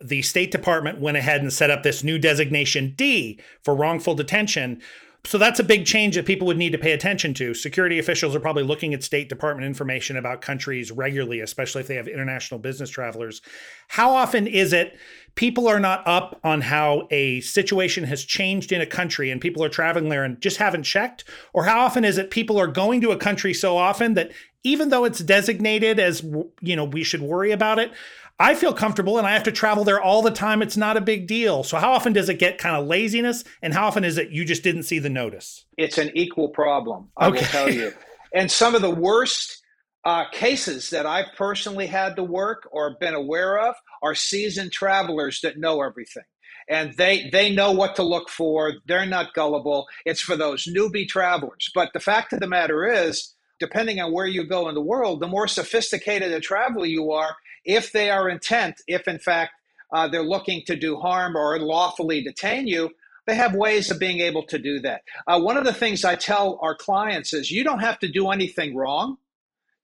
the 0.00 0.22
State 0.22 0.52
Department 0.52 1.00
went 1.00 1.16
ahead 1.16 1.40
and 1.40 1.52
set 1.52 1.70
up 1.70 1.82
this 1.82 2.04
new 2.04 2.18
designation 2.20 2.94
D 2.96 3.40
for 3.62 3.74
wrongful 3.74 4.14
detention, 4.14 4.80
so 5.24 5.36
that's 5.36 5.60
a 5.60 5.64
big 5.64 5.84
change 5.84 6.14
that 6.14 6.26
people 6.26 6.46
would 6.46 6.56
need 6.56 6.72
to 6.72 6.78
pay 6.78 6.92
attention 6.92 7.34
to. 7.34 7.52
Security 7.52 7.98
officials 7.98 8.34
are 8.34 8.40
probably 8.40 8.62
looking 8.62 8.94
at 8.94 9.02
State 9.02 9.28
Department 9.28 9.66
information 9.66 10.16
about 10.16 10.40
countries 10.40 10.90
regularly, 10.90 11.40
especially 11.40 11.80
if 11.80 11.86
they 11.86 11.96
have 11.96 12.08
international 12.08 12.60
business 12.60 12.88
travelers. 12.88 13.42
How 13.88 14.14
often 14.14 14.46
is 14.46 14.72
it 14.72 14.96
people 15.34 15.68
are 15.68 15.80
not 15.80 16.06
up 16.06 16.40
on 16.44 16.60
how 16.60 17.08
a 17.10 17.40
situation 17.40 18.04
has 18.04 18.24
changed 18.24 18.72
in 18.72 18.80
a 18.80 18.86
country 18.86 19.30
and 19.30 19.40
people 19.40 19.62
are 19.62 19.68
traveling 19.68 20.08
there 20.08 20.24
and 20.24 20.40
just 20.40 20.56
haven't 20.56 20.84
checked? 20.84 21.24
Or 21.52 21.64
how 21.64 21.80
often 21.80 22.04
is 22.04 22.16
it 22.16 22.30
people 22.30 22.58
are 22.58 22.66
going 22.66 23.00
to 23.02 23.10
a 23.10 23.16
country 23.16 23.52
so 23.52 23.76
often 23.76 24.14
that 24.14 24.30
even 24.64 24.88
though 24.88 25.04
it's 25.04 25.20
designated 25.20 25.98
as, 26.00 26.22
you 26.60 26.76
know, 26.76 26.84
we 26.84 27.04
should 27.04 27.22
worry 27.22 27.52
about 27.52 27.78
it, 27.78 27.92
I 28.40 28.54
feel 28.54 28.72
comfortable 28.72 29.18
and 29.18 29.26
I 29.26 29.32
have 29.32 29.42
to 29.44 29.52
travel 29.52 29.84
there 29.84 30.00
all 30.00 30.22
the 30.22 30.30
time. 30.30 30.62
It's 30.62 30.76
not 30.76 30.96
a 30.96 31.00
big 31.00 31.26
deal. 31.26 31.64
So, 31.64 31.78
how 31.78 31.92
often 31.92 32.12
does 32.12 32.28
it 32.28 32.38
get 32.38 32.58
kind 32.58 32.76
of 32.76 32.86
laziness? 32.86 33.42
And 33.62 33.74
how 33.74 33.88
often 33.88 34.04
is 34.04 34.16
it 34.16 34.30
you 34.30 34.44
just 34.44 34.62
didn't 34.62 34.84
see 34.84 34.98
the 34.98 35.10
notice? 35.10 35.64
It's 35.76 35.98
an 35.98 36.12
equal 36.14 36.48
problem, 36.48 37.08
I 37.16 37.28
okay. 37.28 37.40
will 37.40 37.46
tell 37.46 37.70
you. 37.72 37.92
And 38.34 38.50
some 38.50 38.74
of 38.74 38.82
the 38.82 38.90
worst 38.90 39.62
uh, 40.04 40.24
cases 40.30 40.90
that 40.90 41.06
I've 41.06 41.34
personally 41.36 41.86
had 41.86 42.16
to 42.16 42.22
work 42.22 42.68
or 42.70 42.98
been 43.00 43.14
aware 43.14 43.58
of 43.58 43.74
are 44.02 44.14
seasoned 44.14 44.70
travelers 44.70 45.40
that 45.40 45.58
know 45.58 45.82
everything. 45.82 46.24
And 46.68 46.94
they, 46.98 47.30
they 47.32 47.50
know 47.54 47.72
what 47.72 47.96
to 47.96 48.02
look 48.02 48.28
for. 48.28 48.74
They're 48.86 49.06
not 49.06 49.32
gullible. 49.32 49.86
It's 50.04 50.20
for 50.20 50.36
those 50.36 50.64
newbie 50.66 51.08
travelers. 51.08 51.70
But 51.74 51.94
the 51.94 52.00
fact 52.00 52.34
of 52.34 52.40
the 52.40 52.46
matter 52.46 52.86
is, 52.86 53.34
depending 53.58 53.98
on 54.00 54.12
where 54.12 54.26
you 54.26 54.46
go 54.46 54.68
in 54.68 54.74
the 54.74 54.82
world, 54.82 55.20
the 55.20 55.26
more 55.26 55.48
sophisticated 55.48 56.32
a 56.32 56.40
traveler 56.40 56.86
you 56.86 57.10
are, 57.12 57.34
if 57.68 57.92
they 57.92 58.10
are 58.10 58.28
intent, 58.28 58.80
if 58.88 59.06
in 59.06 59.18
fact 59.20 59.52
uh, 59.94 60.08
they're 60.08 60.22
looking 60.22 60.62
to 60.66 60.74
do 60.74 60.96
harm 60.96 61.36
or 61.36 61.58
lawfully 61.60 62.22
detain 62.22 62.66
you, 62.66 62.90
they 63.26 63.34
have 63.34 63.54
ways 63.54 63.90
of 63.90 63.98
being 63.98 64.20
able 64.20 64.42
to 64.46 64.58
do 64.58 64.80
that. 64.80 65.02
Uh, 65.26 65.38
one 65.38 65.58
of 65.58 65.64
the 65.64 65.72
things 65.72 66.04
I 66.04 66.16
tell 66.16 66.58
our 66.62 66.74
clients 66.74 67.34
is 67.34 67.50
you 67.50 67.62
don't 67.62 67.80
have 67.80 67.98
to 68.00 68.08
do 68.08 68.30
anything 68.30 68.74
wrong 68.74 69.18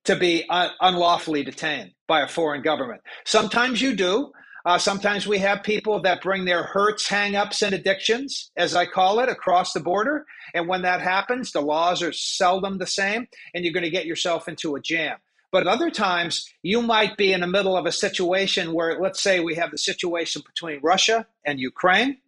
to 0.05 0.17
be 0.17 0.45
un- 0.49 0.71
unlawfully 0.81 1.45
detained 1.45 1.93
by 2.09 2.23
a 2.23 2.29
foreign 2.29 2.62
government. 2.62 3.03
Sometimes 3.25 3.81
you 3.81 3.95
do. 3.95 4.33
Uh, 4.67 4.79
sometimes 4.79 5.26
we 5.26 5.37
have 5.37 5.62
people 5.62 6.00
that 6.00 6.23
bring 6.23 6.47
their 6.47 6.62
hurts, 6.62 7.07
hangups, 7.07 7.61
and 7.61 7.75
addictions, 7.75 8.50
as 8.57 8.75
I 8.75 8.87
call 8.87 9.21
it, 9.21 9.29
across 9.29 9.75
the 9.75 9.81
border. 9.81 10.25
And 10.55 10.67
when 10.67 10.81
that 10.83 11.03
happens, 11.03 11.53
the 11.53 11.61
laws 11.61 12.03
are 12.03 12.14
seldom 12.14 12.79
the 12.79 12.87
same, 12.87 13.26
and 13.53 13.62
you're 13.62 13.75
going 13.75 13.85
to 13.85 13.91
get 13.91 14.07
yourself 14.07 14.49
into 14.49 14.75
a 14.75 14.81
jam. 14.81 15.19
But 15.54 15.68
other 15.68 15.88
times, 15.88 16.52
you 16.62 16.82
might 16.82 17.16
be 17.16 17.32
in 17.32 17.40
the 17.40 17.46
middle 17.46 17.76
of 17.76 17.87
a 17.87 17.92
situation 17.92 18.73
where, 18.73 18.99
let's 18.99 19.23
say, 19.23 19.38
we 19.38 19.54
have 19.54 19.70
the 19.70 19.78
situation 19.78 20.42
between 20.44 20.80
Russia 20.82 21.28
and 21.44 21.61
Ukraine 21.61 22.18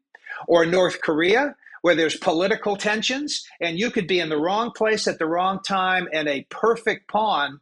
or 0.47 0.65
North 0.65 1.01
Korea, 1.01 1.57
where 1.83 1.97
there's 1.97 2.17
political 2.17 2.77
tensions, 2.77 3.45
and 3.61 3.81
you 3.81 3.91
could 3.91 4.07
be 4.07 4.21
in 4.21 4.29
the 4.29 4.37
wrong 4.37 4.71
place 4.71 5.09
at 5.09 5.19
the 5.19 5.27
wrong 5.27 5.61
time 5.61 6.07
and 6.13 6.29
a 6.29 6.47
perfect 6.51 7.09
pawn 7.11 7.59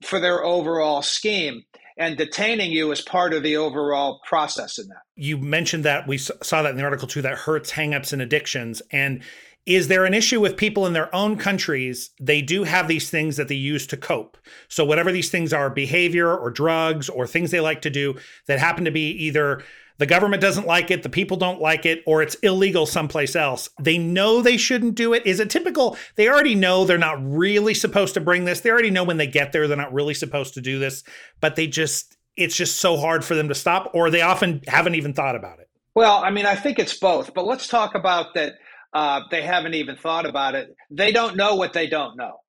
for 0.00 0.20
their 0.20 0.44
overall 0.44 1.02
scheme. 1.02 1.64
And 1.96 2.16
detaining 2.16 2.70
you 2.70 2.92
is 2.92 3.00
part 3.00 3.34
of 3.34 3.42
the 3.42 3.56
overall 3.56 4.20
process 4.24 4.78
in 4.78 4.86
that. 4.90 5.02
You 5.16 5.38
mentioned 5.38 5.84
that 5.86 6.06
we 6.06 6.18
saw 6.18 6.62
that 6.62 6.70
in 6.70 6.76
the 6.76 6.84
article 6.84 7.08
too 7.08 7.22
that 7.22 7.36
hurts, 7.36 7.72
hangups, 7.72 8.12
and 8.12 8.22
addictions. 8.22 8.80
And 8.92 9.24
is 9.66 9.88
there 9.88 10.04
an 10.04 10.14
issue 10.14 10.40
with 10.40 10.56
people 10.56 10.86
in 10.86 10.92
their 10.92 11.14
own 11.14 11.36
countries? 11.36 12.10
They 12.20 12.42
do 12.42 12.64
have 12.64 12.88
these 12.88 13.10
things 13.10 13.36
that 13.36 13.48
they 13.48 13.54
use 13.54 13.86
to 13.88 13.96
cope. 13.96 14.38
So, 14.68 14.84
whatever 14.84 15.12
these 15.12 15.30
things 15.30 15.52
are 15.52 15.70
behavior 15.70 16.34
or 16.34 16.50
drugs 16.50 17.08
or 17.08 17.26
things 17.26 17.50
they 17.50 17.60
like 17.60 17.82
to 17.82 17.90
do 17.90 18.16
that 18.46 18.58
happen 18.58 18.84
to 18.84 18.90
be 18.90 19.10
either 19.10 19.62
the 20.00 20.06
government 20.06 20.40
doesn't 20.40 20.66
like 20.66 20.90
it, 20.90 21.02
the 21.02 21.10
people 21.10 21.36
don't 21.36 21.60
like 21.60 21.84
it, 21.84 22.02
or 22.06 22.22
it's 22.22 22.34
illegal 22.36 22.86
someplace 22.86 23.36
else. 23.36 23.68
They 23.78 23.98
know 23.98 24.40
they 24.40 24.56
shouldn't 24.56 24.94
do 24.94 25.12
it. 25.12 25.26
Is 25.26 25.40
it 25.40 25.50
typical? 25.50 25.98
They 26.16 26.26
already 26.26 26.54
know 26.54 26.86
they're 26.86 26.96
not 26.96 27.18
really 27.22 27.74
supposed 27.74 28.14
to 28.14 28.20
bring 28.20 28.46
this. 28.46 28.60
They 28.60 28.70
already 28.70 28.90
know 28.90 29.04
when 29.04 29.18
they 29.18 29.26
get 29.26 29.52
there, 29.52 29.68
they're 29.68 29.76
not 29.76 29.92
really 29.92 30.14
supposed 30.14 30.54
to 30.54 30.62
do 30.62 30.78
this, 30.78 31.04
but 31.42 31.54
they 31.54 31.66
just, 31.66 32.16
it's 32.34 32.56
just 32.56 32.80
so 32.80 32.96
hard 32.96 33.26
for 33.26 33.34
them 33.34 33.48
to 33.48 33.54
stop, 33.54 33.90
or 33.92 34.08
they 34.08 34.22
often 34.22 34.62
haven't 34.66 34.94
even 34.94 35.12
thought 35.12 35.36
about 35.36 35.60
it. 35.60 35.68
Well, 35.94 36.24
I 36.24 36.30
mean, 36.30 36.46
I 36.46 36.54
think 36.54 36.78
it's 36.78 36.96
both, 36.96 37.34
but 37.34 37.44
let's 37.44 37.68
talk 37.68 37.94
about 37.94 38.32
that 38.32 38.54
uh, 38.92 39.22
they 39.30 39.42
haven't 39.42 39.74
even 39.74 39.96
thought 39.96 40.26
about 40.26 40.54
it. 40.54 40.74
They 40.90 41.12
don't 41.12 41.36
know 41.36 41.54
what 41.54 41.72
they 41.72 41.86
don't 41.86 42.16
know. 42.16 42.40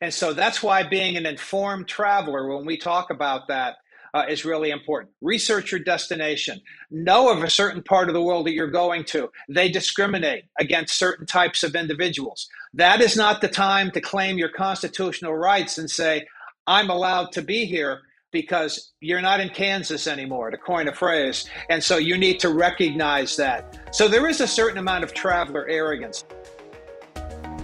And 0.00 0.12
so 0.12 0.32
that's 0.32 0.62
why 0.62 0.82
being 0.82 1.16
an 1.16 1.26
informed 1.26 1.88
traveler, 1.88 2.54
when 2.56 2.66
we 2.66 2.76
talk 2.76 3.10
about 3.10 3.48
that, 3.48 3.76
uh, 4.14 4.24
is 4.28 4.44
really 4.44 4.70
important. 4.70 5.12
Research 5.22 5.72
your 5.72 5.80
destination. 5.80 6.60
Know 6.90 7.30
of 7.30 7.42
a 7.42 7.48
certain 7.48 7.82
part 7.82 8.08
of 8.08 8.14
the 8.14 8.22
world 8.22 8.46
that 8.46 8.52
you're 8.52 8.70
going 8.70 9.04
to. 9.04 9.30
They 9.48 9.70
discriminate 9.70 10.44
against 10.58 10.98
certain 10.98 11.26
types 11.26 11.62
of 11.62 11.74
individuals. 11.74 12.48
That 12.74 13.00
is 13.00 13.16
not 13.16 13.40
the 13.40 13.48
time 13.48 13.90
to 13.92 14.00
claim 14.00 14.38
your 14.38 14.50
constitutional 14.50 15.34
rights 15.34 15.78
and 15.78 15.90
say, 15.90 16.26
I'm 16.66 16.90
allowed 16.90 17.32
to 17.32 17.42
be 17.42 17.64
here 17.64 18.02
because 18.32 18.92
you're 19.00 19.20
not 19.20 19.40
in 19.40 19.50
Kansas 19.50 20.06
anymore, 20.06 20.50
to 20.50 20.56
coin 20.56 20.88
a 20.88 20.94
phrase. 20.94 21.48
And 21.68 21.84
so 21.84 21.98
you 21.98 22.16
need 22.18 22.40
to 22.40 22.48
recognize 22.48 23.36
that. 23.36 23.94
So 23.94 24.08
there 24.08 24.26
is 24.26 24.40
a 24.40 24.46
certain 24.46 24.78
amount 24.78 25.04
of 25.04 25.14
traveler 25.14 25.68
arrogance. 25.68 26.24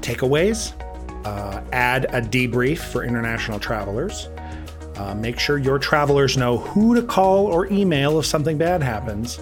Takeaways 0.01 0.73
uh, 1.27 1.63
add 1.73 2.05
a 2.07 2.21
debrief 2.21 2.79
for 2.79 3.03
international 3.03 3.59
travelers. 3.59 4.29
Uh, 4.97 5.15
make 5.15 5.39
sure 5.39 5.59
your 5.59 5.79
travelers 5.79 6.37
know 6.37 6.59
who 6.59 6.95
to 6.95 7.03
call 7.03 7.47
or 7.47 7.67
email 7.73 8.19
if 8.19 8.27
something 8.27 8.59
bad 8.59 8.83
happens. 8.83 9.41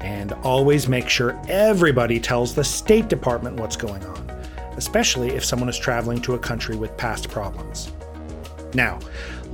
And 0.00 0.32
always 0.42 0.88
make 0.88 1.08
sure 1.08 1.40
everybody 1.48 2.20
tells 2.20 2.54
the 2.54 2.64
State 2.64 3.08
Department 3.08 3.58
what's 3.58 3.76
going 3.76 4.04
on, 4.04 4.30
especially 4.76 5.30
if 5.30 5.44
someone 5.44 5.68
is 5.68 5.78
traveling 5.78 6.20
to 6.22 6.34
a 6.34 6.38
country 6.38 6.76
with 6.76 6.94
past 6.98 7.30
problems. 7.30 7.90
Now, 8.74 8.98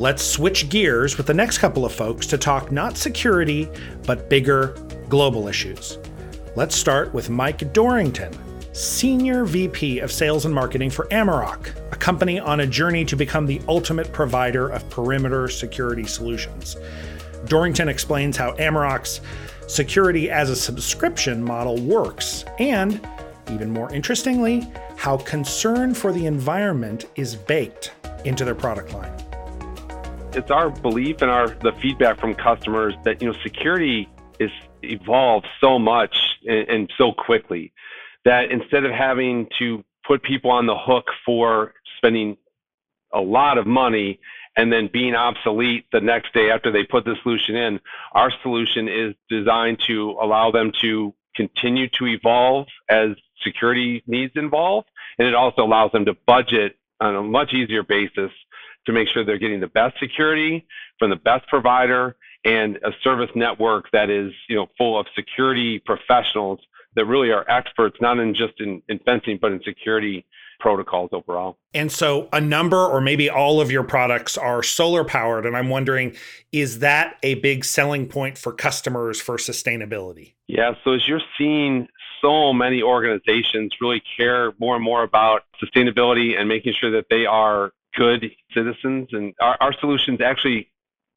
let's 0.00 0.24
switch 0.24 0.70
gears 0.70 1.18
with 1.18 1.26
the 1.26 1.34
next 1.34 1.58
couple 1.58 1.84
of 1.84 1.92
folks 1.92 2.26
to 2.26 2.38
talk 2.38 2.72
not 2.72 2.96
security, 2.96 3.68
but 4.06 4.30
bigger 4.30 4.68
global 5.10 5.46
issues. 5.46 5.98
Let's 6.56 6.74
start 6.74 7.12
with 7.12 7.28
Mike 7.28 7.70
Dorrington, 7.74 8.32
Senior 8.72 9.44
VP 9.44 9.98
of 9.98 10.10
Sales 10.10 10.46
and 10.46 10.54
Marketing 10.54 10.88
for 10.88 11.04
Amarok, 11.08 11.76
a 11.92 11.96
company 11.96 12.40
on 12.40 12.60
a 12.60 12.66
journey 12.66 13.04
to 13.04 13.14
become 13.14 13.44
the 13.44 13.60
ultimate 13.68 14.10
provider 14.10 14.70
of 14.70 14.88
perimeter 14.88 15.48
security 15.48 16.06
solutions. 16.06 16.78
Dorrington 17.44 17.90
explains 17.90 18.38
how 18.38 18.52
Amarok's 18.52 19.20
security 19.66 20.30
as 20.30 20.48
a 20.48 20.56
subscription 20.56 21.44
model 21.44 21.76
works, 21.76 22.46
and, 22.58 23.06
even 23.50 23.70
more 23.70 23.92
interestingly, 23.92 24.66
how 24.96 25.18
concern 25.18 25.92
for 25.92 26.10
the 26.10 26.24
environment 26.24 27.04
is 27.16 27.36
baked 27.36 27.92
into 28.24 28.46
their 28.46 28.54
product 28.54 28.94
line. 28.94 29.29
It's 30.32 30.50
our 30.50 30.70
belief 30.70 31.22
and 31.22 31.30
our 31.30 31.48
the 31.48 31.72
feedback 31.82 32.20
from 32.20 32.34
customers 32.34 32.94
that 33.04 33.20
you 33.20 33.28
know 33.28 33.36
security 33.42 34.08
is 34.38 34.50
evolved 34.82 35.46
so 35.60 35.76
much 35.78 36.16
and, 36.46 36.68
and 36.68 36.92
so 36.96 37.12
quickly 37.12 37.72
that 38.24 38.52
instead 38.52 38.84
of 38.84 38.92
having 38.92 39.48
to 39.58 39.84
put 40.06 40.22
people 40.22 40.52
on 40.52 40.66
the 40.66 40.76
hook 40.76 41.06
for 41.26 41.74
spending 41.96 42.36
a 43.12 43.20
lot 43.20 43.58
of 43.58 43.66
money 43.66 44.20
and 44.56 44.72
then 44.72 44.88
being 44.92 45.16
obsolete 45.16 45.86
the 45.92 46.00
next 46.00 46.32
day 46.32 46.50
after 46.50 46.70
they 46.70 46.84
put 46.84 47.04
the 47.04 47.16
solution 47.22 47.56
in, 47.56 47.80
our 48.12 48.32
solution 48.42 48.88
is 48.88 49.14
designed 49.28 49.78
to 49.88 50.16
allow 50.22 50.52
them 50.52 50.70
to 50.80 51.12
continue 51.34 51.88
to 51.88 52.06
evolve 52.06 52.66
as 52.88 53.10
security 53.42 54.02
needs 54.06 54.32
evolve. 54.36 54.84
And 55.18 55.26
it 55.26 55.34
also 55.34 55.62
allows 55.62 55.90
them 55.92 56.04
to 56.04 56.14
budget 56.26 56.76
on 57.00 57.16
a 57.16 57.22
much 57.22 57.52
easier 57.52 57.82
basis 57.82 58.30
to 58.86 58.92
make 58.92 59.08
sure 59.08 59.24
they're 59.24 59.38
getting 59.38 59.60
the 59.60 59.66
best 59.66 59.98
security 59.98 60.66
from 60.98 61.10
the 61.10 61.16
best 61.16 61.46
provider 61.48 62.16
and 62.44 62.76
a 62.76 62.90
service 63.02 63.30
network 63.34 63.90
that 63.92 64.10
is 64.10 64.32
you 64.48 64.56
know 64.56 64.66
full 64.78 64.98
of 64.98 65.06
security 65.14 65.78
professionals 65.78 66.58
that 66.96 67.04
really 67.04 67.30
are 67.30 67.48
experts 67.50 67.96
not 68.00 68.18
in 68.18 68.34
just 68.34 68.54
in, 68.58 68.82
in 68.88 68.98
fencing 69.00 69.38
but 69.40 69.52
in 69.52 69.60
security 69.62 70.24
protocols 70.58 71.08
overall. 71.12 71.56
And 71.72 71.90
so 71.90 72.28
a 72.32 72.40
number 72.40 72.76
or 72.76 73.00
maybe 73.00 73.30
all 73.30 73.62
of 73.62 73.70
your 73.70 73.82
products 73.82 74.36
are 74.36 74.62
solar 74.62 75.04
powered 75.04 75.46
and 75.46 75.56
I'm 75.56 75.70
wondering 75.70 76.16
is 76.52 76.80
that 76.80 77.16
a 77.22 77.34
big 77.34 77.64
selling 77.64 78.06
point 78.06 78.38
for 78.38 78.52
customers 78.52 79.20
for 79.20 79.36
sustainability? 79.36 80.34
Yeah, 80.46 80.72
so 80.84 80.92
as 80.92 81.06
you're 81.08 81.22
seeing 81.38 81.88
so 82.20 82.52
many 82.52 82.82
organizations 82.82 83.72
really 83.80 84.02
care 84.16 84.52
more 84.58 84.74
and 84.74 84.84
more 84.84 85.02
about 85.02 85.42
sustainability 85.62 86.38
and 86.38 86.48
making 86.48 86.74
sure 86.78 86.90
that 86.90 87.06
they 87.08 87.24
are 87.24 87.72
good 88.00 88.30
citizens 88.54 89.08
and 89.12 89.34
our, 89.42 89.58
our 89.60 89.74
solutions 89.78 90.20
actually 90.22 90.70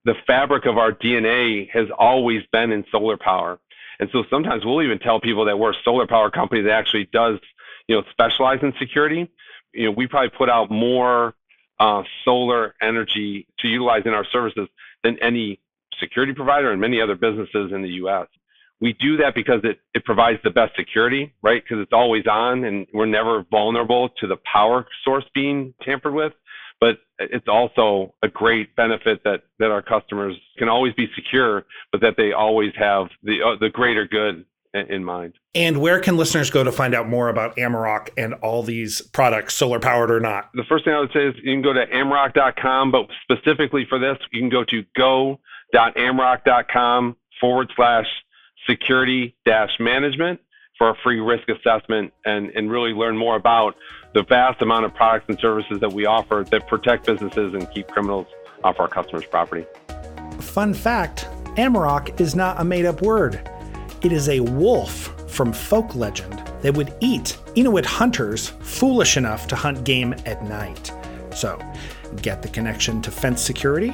the 0.03 0.15
fabric 0.27 0.65
of 0.65 0.77
our 0.77 0.91
DNA 0.91 1.69
has 1.71 1.87
always 1.97 2.41
been 2.51 2.73
in 2.73 2.83
solar 2.91 3.15
power. 3.15 3.57
And 4.01 4.09
so 4.11 4.25
sometimes 4.29 4.65
we'll 4.65 4.81
even 4.81 4.99
tell 4.99 5.21
people 5.21 5.45
that 5.45 5.57
we're 5.57 5.71
a 5.71 5.83
solar 5.85 6.05
power 6.07 6.29
company 6.29 6.61
that 6.63 6.71
actually 6.71 7.07
does, 7.13 7.39
you 7.87 7.95
know, 7.95 8.03
specialize 8.11 8.59
in 8.61 8.73
security. 8.79 9.29
You 9.73 9.85
know, 9.85 9.91
we 9.91 10.07
probably 10.07 10.31
put 10.37 10.49
out 10.49 10.69
more 10.69 11.33
uh, 11.79 12.03
solar 12.25 12.75
energy 12.81 13.47
to 13.59 13.69
utilize 13.69 14.01
in 14.05 14.13
our 14.13 14.25
services 14.25 14.67
than 15.05 15.17
any 15.21 15.61
security 16.01 16.33
provider 16.33 16.69
and 16.69 16.81
many 16.81 16.99
other 16.99 17.15
businesses 17.15 17.71
in 17.71 17.81
the 17.81 17.91
U.S. 18.03 18.27
We 18.81 18.91
do 18.91 19.15
that 19.17 19.35
because 19.35 19.61
it, 19.63 19.79
it 19.93 20.03
provides 20.03 20.39
the 20.43 20.49
best 20.49 20.75
security, 20.75 21.33
right? 21.41 21.63
Because 21.63 21.81
it's 21.81 21.93
always 21.93 22.27
on 22.27 22.65
and 22.65 22.87
we're 22.93 23.05
never 23.05 23.45
vulnerable 23.49 24.09
to 24.19 24.27
the 24.27 24.37
power 24.51 24.85
source 25.05 25.23
being 25.33 25.73
tampered 25.81 26.13
with 26.13 26.33
but 26.83 26.97
it's 27.17 27.47
also 27.47 28.13
a 28.23 28.27
great 28.27 28.75
benefit 28.75 29.23
that 29.23 29.43
that 29.59 29.71
our 29.71 29.81
customers 29.81 30.35
can 30.57 30.67
always 30.67 30.93
be 30.95 31.07
secure, 31.15 31.65
but 31.93 32.01
that 32.01 32.15
they 32.17 32.33
always 32.33 32.73
have 32.75 33.07
the 33.23 33.41
uh, 33.41 33.55
the 33.57 33.69
greater 33.69 34.05
good 34.05 34.43
in 34.73 35.01
mind. 35.01 35.35
And 35.55 35.79
where 35.79 36.01
can 36.01 36.17
listeners 36.17 36.49
go 36.49 36.61
to 36.61 36.73
find 36.73 36.93
out 36.93 37.07
more 37.07 37.29
about 37.29 37.55
Amarok 37.55 38.09
and 38.17 38.33
all 38.33 38.63
these 38.63 39.01
products, 39.01 39.53
solar 39.53 39.79
powered 39.79 40.11
or 40.11 40.19
not? 40.19 40.49
The 40.55 40.65
first 40.67 40.83
thing 40.83 40.93
I 40.93 40.99
would 40.99 41.13
say 41.13 41.27
is 41.27 41.35
you 41.37 41.53
can 41.53 41.61
go 41.61 41.71
to 41.71 41.85
amarok.com, 41.85 42.91
but 42.91 43.07
specifically 43.21 43.85
for 43.87 43.97
this, 43.97 44.17
you 44.33 44.41
can 44.41 44.49
go 44.49 44.65
to 44.65 44.83
go.amarok.com 44.97 47.15
forward 47.39 47.71
slash 47.77 48.07
security 48.67 49.37
dash 49.45 49.79
management 49.79 50.41
for 50.77 50.89
a 50.89 50.95
free 51.03 51.19
risk 51.19 51.47
assessment 51.49 52.13
and, 52.25 52.49
and 52.55 52.69
really 52.69 52.91
learn 52.91 53.17
more 53.17 53.35
about 53.35 53.75
the 54.13 54.23
vast 54.23 54.61
amount 54.61 54.85
of 54.85 54.93
products 54.93 55.25
and 55.27 55.39
services 55.39 55.79
that 55.79 55.91
we 55.91 56.05
offer 56.05 56.45
that 56.51 56.67
protect 56.67 57.05
businesses 57.05 57.53
and 57.53 57.69
keep 57.71 57.87
criminals 57.87 58.27
off 58.63 58.79
our 58.79 58.87
customers' 58.87 59.25
property. 59.25 59.65
Fun 60.39 60.73
fact 60.73 61.27
Amarok 61.57 62.19
is 62.19 62.35
not 62.35 62.59
a 62.59 62.63
made 62.63 62.85
up 62.85 63.01
word, 63.01 63.49
it 64.01 64.11
is 64.11 64.29
a 64.29 64.39
wolf 64.39 65.13
from 65.31 65.53
folk 65.53 65.95
legend 65.95 66.43
that 66.61 66.75
would 66.75 66.93
eat 66.99 67.37
Inuit 67.55 67.85
hunters 67.85 68.49
foolish 68.61 69.17
enough 69.17 69.47
to 69.47 69.55
hunt 69.55 69.83
game 69.83 70.13
at 70.25 70.43
night. 70.43 70.91
So, 71.35 71.59
get 72.21 72.41
the 72.41 72.49
connection 72.49 73.01
to 73.03 73.11
fence 73.11 73.41
security? 73.41 73.93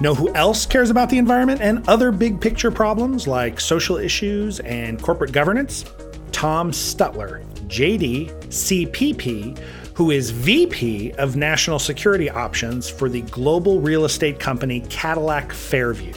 Know 0.00 0.14
who 0.14 0.34
else 0.34 0.66
cares 0.66 0.90
about 0.90 1.10
the 1.10 1.18
environment 1.18 1.60
and 1.60 1.88
other 1.88 2.10
big 2.12 2.40
picture 2.40 2.70
problems 2.70 3.26
like 3.26 3.60
social 3.60 3.96
issues 3.96 4.60
and 4.60 5.00
corporate 5.00 5.32
governance? 5.32 5.84
Tom 6.32 6.72
Stutler, 6.72 7.44
JD 7.68 8.30
CPP, 8.48 9.58
who 9.94 10.10
is 10.10 10.30
VP 10.30 11.12
of 11.12 11.36
National 11.36 11.78
Security 11.78 12.28
Options 12.28 12.90
for 12.90 13.08
the 13.08 13.22
global 13.22 13.80
real 13.80 14.04
estate 14.04 14.40
company 14.40 14.80
Cadillac 14.90 15.52
Fairview. 15.52 16.12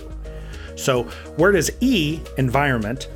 So, 0.76 1.04
where 1.38 1.52
does 1.52 1.72
E, 1.80 2.20
environment, 2.38 3.10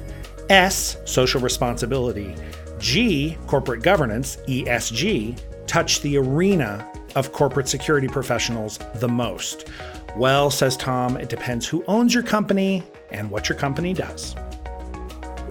S, 0.49 0.97
social 1.05 1.41
responsibility, 1.41 2.35
G, 2.79 3.37
corporate 3.47 3.83
governance, 3.83 4.37
ESG, 4.47 5.39
touch 5.67 6.01
the 6.01 6.17
arena 6.17 6.87
of 7.15 7.31
corporate 7.31 7.67
security 7.67 8.07
professionals 8.07 8.79
the 8.95 9.07
most? 9.07 9.67
Well, 10.15 10.49
says 10.49 10.77
Tom, 10.77 11.17
it 11.17 11.29
depends 11.29 11.67
who 11.67 11.83
owns 11.87 12.13
your 12.13 12.23
company 12.23 12.83
and 13.11 13.29
what 13.31 13.49
your 13.49 13.57
company 13.57 13.93
does 13.93 14.35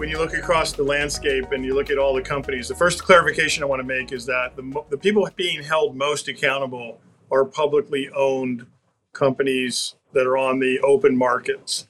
when 0.01 0.09
you 0.09 0.17
look 0.17 0.33
across 0.33 0.73
the 0.73 0.83
landscape 0.83 1.53
and 1.53 1.63
you 1.63 1.75
look 1.75 1.91
at 1.91 1.99
all 1.99 2.15
the 2.15 2.23
companies, 2.23 2.69
the 2.69 2.75
first 2.75 3.05
clarification 3.05 3.63
I 3.63 3.67
want 3.67 3.81
to 3.81 3.87
make 3.87 4.13
is 4.13 4.25
that 4.25 4.57
the, 4.57 4.83
the 4.89 4.97
people 4.97 5.29
being 5.37 5.63
held 5.63 5.95
most 5.95 6.27
accountable 6.27 7.03
are 7.31 7.45
publicly 7.45 8.09
owned 8.17 8.67
companies 9.13 9.97
that 10.15 10.27
are 10.27 10.39
on 10.39 10.59
the 10.59 10.81
open 10.81 11.19
markets. 11.19 11.87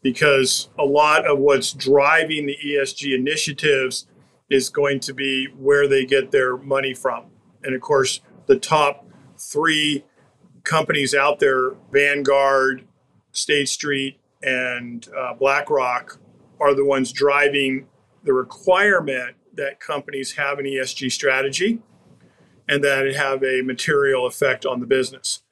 Because 0.00 0.70
a 0.78 0.86
lot 0.86 1.26
of 1.26 1.38
what's 1.38 1.74
driving 1.74 2.46
the 2.46 2.56
ESG 2.64 3.14
initiatives 3.14 4.06
is 4.48 4.70
going 4.70 5.00
to 5.00 5.12
be 5.12 5.48
where 5.58 5.86
they 5.86 6.06
get 6.06 6.30
their 6.30 6.56
money 6.56 6.94
from. 6.94 7.26
And 7.62 7.74
of 7.74 7.82
course, 7.82 8.22
the 8.46 8.58
top 8.58 9.06
three 9.36 10.06
companies 10.64 11.14
out 11.14 11.38
there 11.38 11.72
Vanguard, 11.92 12.86
State 13.32 13.68
Street, 13.68 14.18
and 14.42 15.08
uh, 15.16 15.34
BlackRock 15.34 16.18
are 16.60 16.74
the 16.74 16.84
ones 16.84 17.12
driving 17.12 17.86
the 18.24 18.32
requirement 18.32 19.36
that 19.54 19.78
companies 19.78 20.32
have 20.32 20.58
an 20.58 20.64
ESG 20.64 21.12
strategy 21.12 21.80
and 22.68 22.82
that 22.82 23.06
it 23.06 23.14
have 23.14 23.44
a 23.44 23.62
material 23.62 24.26
effect 24.26 24.64
on 24.66 24.80
the 24.80 24.86
business. 24.86 25.42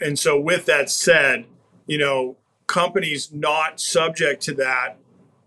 And 0.00 0.18
so, 0.18 0.40
with 0.40 0.64
that 0.66 0.90
said, 0.90 1.44
you 1.86 1.98
know, 1.98 2.36
companies 2.66 3.30
not 3.32 3.80
subject 3.80 4.42
to 4.44 4.54
that 4.54 4.96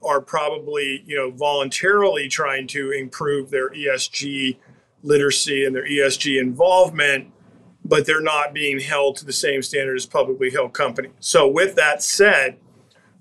are 0.04 0.22
probably, 0.22 1.04
you 1.06 1.16
know, 1.16 1.32
voluntarily 1.32 2.28
trying 2.28 2.68
to 2.68 2.92
improve 2.92 3.50
their 3.50 3.70
ESG 3.70 4.58
literacy 5.02 5.66
and 5.66 5.76
their 5.76 5.88
ESG 5.88 6.40
involvement 6.40 7.33
but 7.86 8.06
they're 8.06 8.22
not 8.22 8.54
being 8.54 8.80
held 8.80 9.18
to 9.18 9.26
the 9.26 9.34
same 9.34 9.62
standard 9.62 9.96
as 9.96 10.06
publicly 10.06 10.52
held 10.52 10.74
companies. 10.74 11.12
So, 11.20 11.48
with 11.48 11.76
that 11.76 12.04
said, 12.04 12.58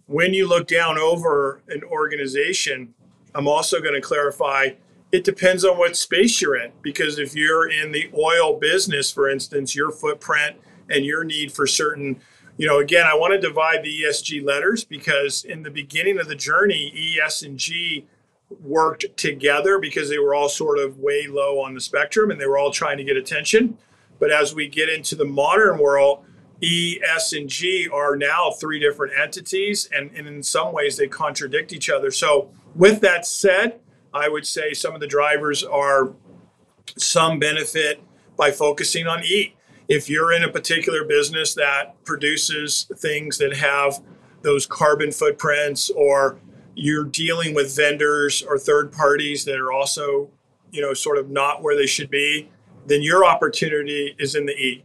when 0.06 0.34
you 0.34 0.46
look 0.46 0.66
down 0.66 0.98
over 0.98 1.62
an 1.68 1.82
organization, 1.84 2.94
I'm 3.34 3.48
also 3.48 3.80
going 3.80 3.94
to 3.94 4.00
clarify 4.00 4.70
it 5.12 5.24
depends 5.24 5.62
on 5.64 5.76
what 5.76 5.94
space 5.94 6.40
you're 6.40 6.56
in. 6.56 6.72
Because 6.80 7.18
if 7.18 7.34
you're 7.34 7.70
in 7.70 7.92
the 7.92 8.10
oil 8.18 8.58
business, 8.58 9.12
for 9.12 9.28
instance, 9.28 9.76
your 9.76 9.90
footprint 9.90 10.56
and 10.88 11.04
your 11.04 11.22
need 11.22 11.52
for 11.52 11.66
certain, 11.66 12.20
you 12.56 12.66
know, 12.66 12.78
again, 12.78 13.06
I 13.06 13.14
want 13.14 13.34
to 13.34 13.40
divide 13.40 13.84
the 13.84 14.02
ESG 14.02 14.44
letters 14.44 14.84
because 14.84 15.44
in 15.44 15.62
the 15.62 15.70
beginning 15.70 16.18
of 16.18 16.28
the 16.28 16.34
journey, 16.34 17.18
ES 17.22 17.42
and 17.42 17.58
G 17.58 18.06
worked 18.60 19.16
together 19.16 19.78
because 19.78 20.08
they 20.08 20.18
were 20.18 20.34
all 20.34 20.48
sort 20.48 20.78
of 20.78 20.98
way 20.98 21.26
low 21.26 21.60
on 21.60 21.74
the 21.74 21.80
spectrum 21.80 22.30
and 22.30 22.40
they 22.40 22.46
were 22.46 22.58
all 22.58 22.70
trying 22.70 22.98
to 22.98 23.04
get 23.04 23.16
attention. 23.16 23.78
But 24.22 24.30
as 24.30 24.54
we 24.54 24.68
get 24.68 24.88
into 24.88 25.16
the 25.16 25.24
modern 25.24 25.78
world, 25.78 26.24
E, 26.60 27.00
S, 27.04 27.32
and 27.32 27.48
G 27.48 27.88
are 27.92 28.14
now 28.14 28.52
three 28.52 28.78
different 28.78 29.14
entities, 29.20 29.88
and, 29.92 30.12
and 30.14 30.28
in 30.28 30.44
some 30.44 30.72
ways 30.72 30.96
they 30.96 31.08
contradict 31.08 31.72
each 31.72 31.90
other. 31.90 32.12
So, 32.12 32.52
with 32.76 33.00
that 33.00 33.26
said, 33.26 33.80
I 34.14 34.28
would 34.28 34.46
say 34.46 34.74
some 34.74 34.94
of 34.94 35.00
the 35.00 35.08
drivers 35.08 35.64
are 35.64 36.14
some 36.96 37.40
benefit 37.40 38.00
by 38.36 38.52
focusing 38.52 39.08
on 39.08 39.24
E. 39.24 39.56
If 39.88 40.08
you're 40.08 40.30
in 40.30 40.44
a 40.44 40.48
particular 40.48 41.02
business 41.02 41.52
that 41.56 41.96
produces 42.04 42.88
things 42.98 43.38
that 43.38 43.56
have 43.56 44.00
those 44.42 44.66
carbon 44.66 45.10
footprints, 45.10 45.90
or 45.90 46.38
you're 46.76 47.06
dealing 47.06 47.54
with 47.54 47.74
vendors 47.74 48.40
or 48.40 48.56
third 48.56 48.92
parties 48.92 49.44
that 49.46 49.58
are 49.58 49.72
also, 49.72 50.30
you 50.70 50.80
know, 50.80 50.94
sort 50.94 51.18
of 51.18 51.28
not 51.28 51.60
where 51.60 51.74
they 51.74 51.86
should 51.86 52.08
be, 52.08 52.51
then 52.86 53.02
your 53.02 53.24
opportunity 53.24 54.14
is 54.18 54.34
in 54.34 54.46
the 54.46 54.52
E. 54.52 54.84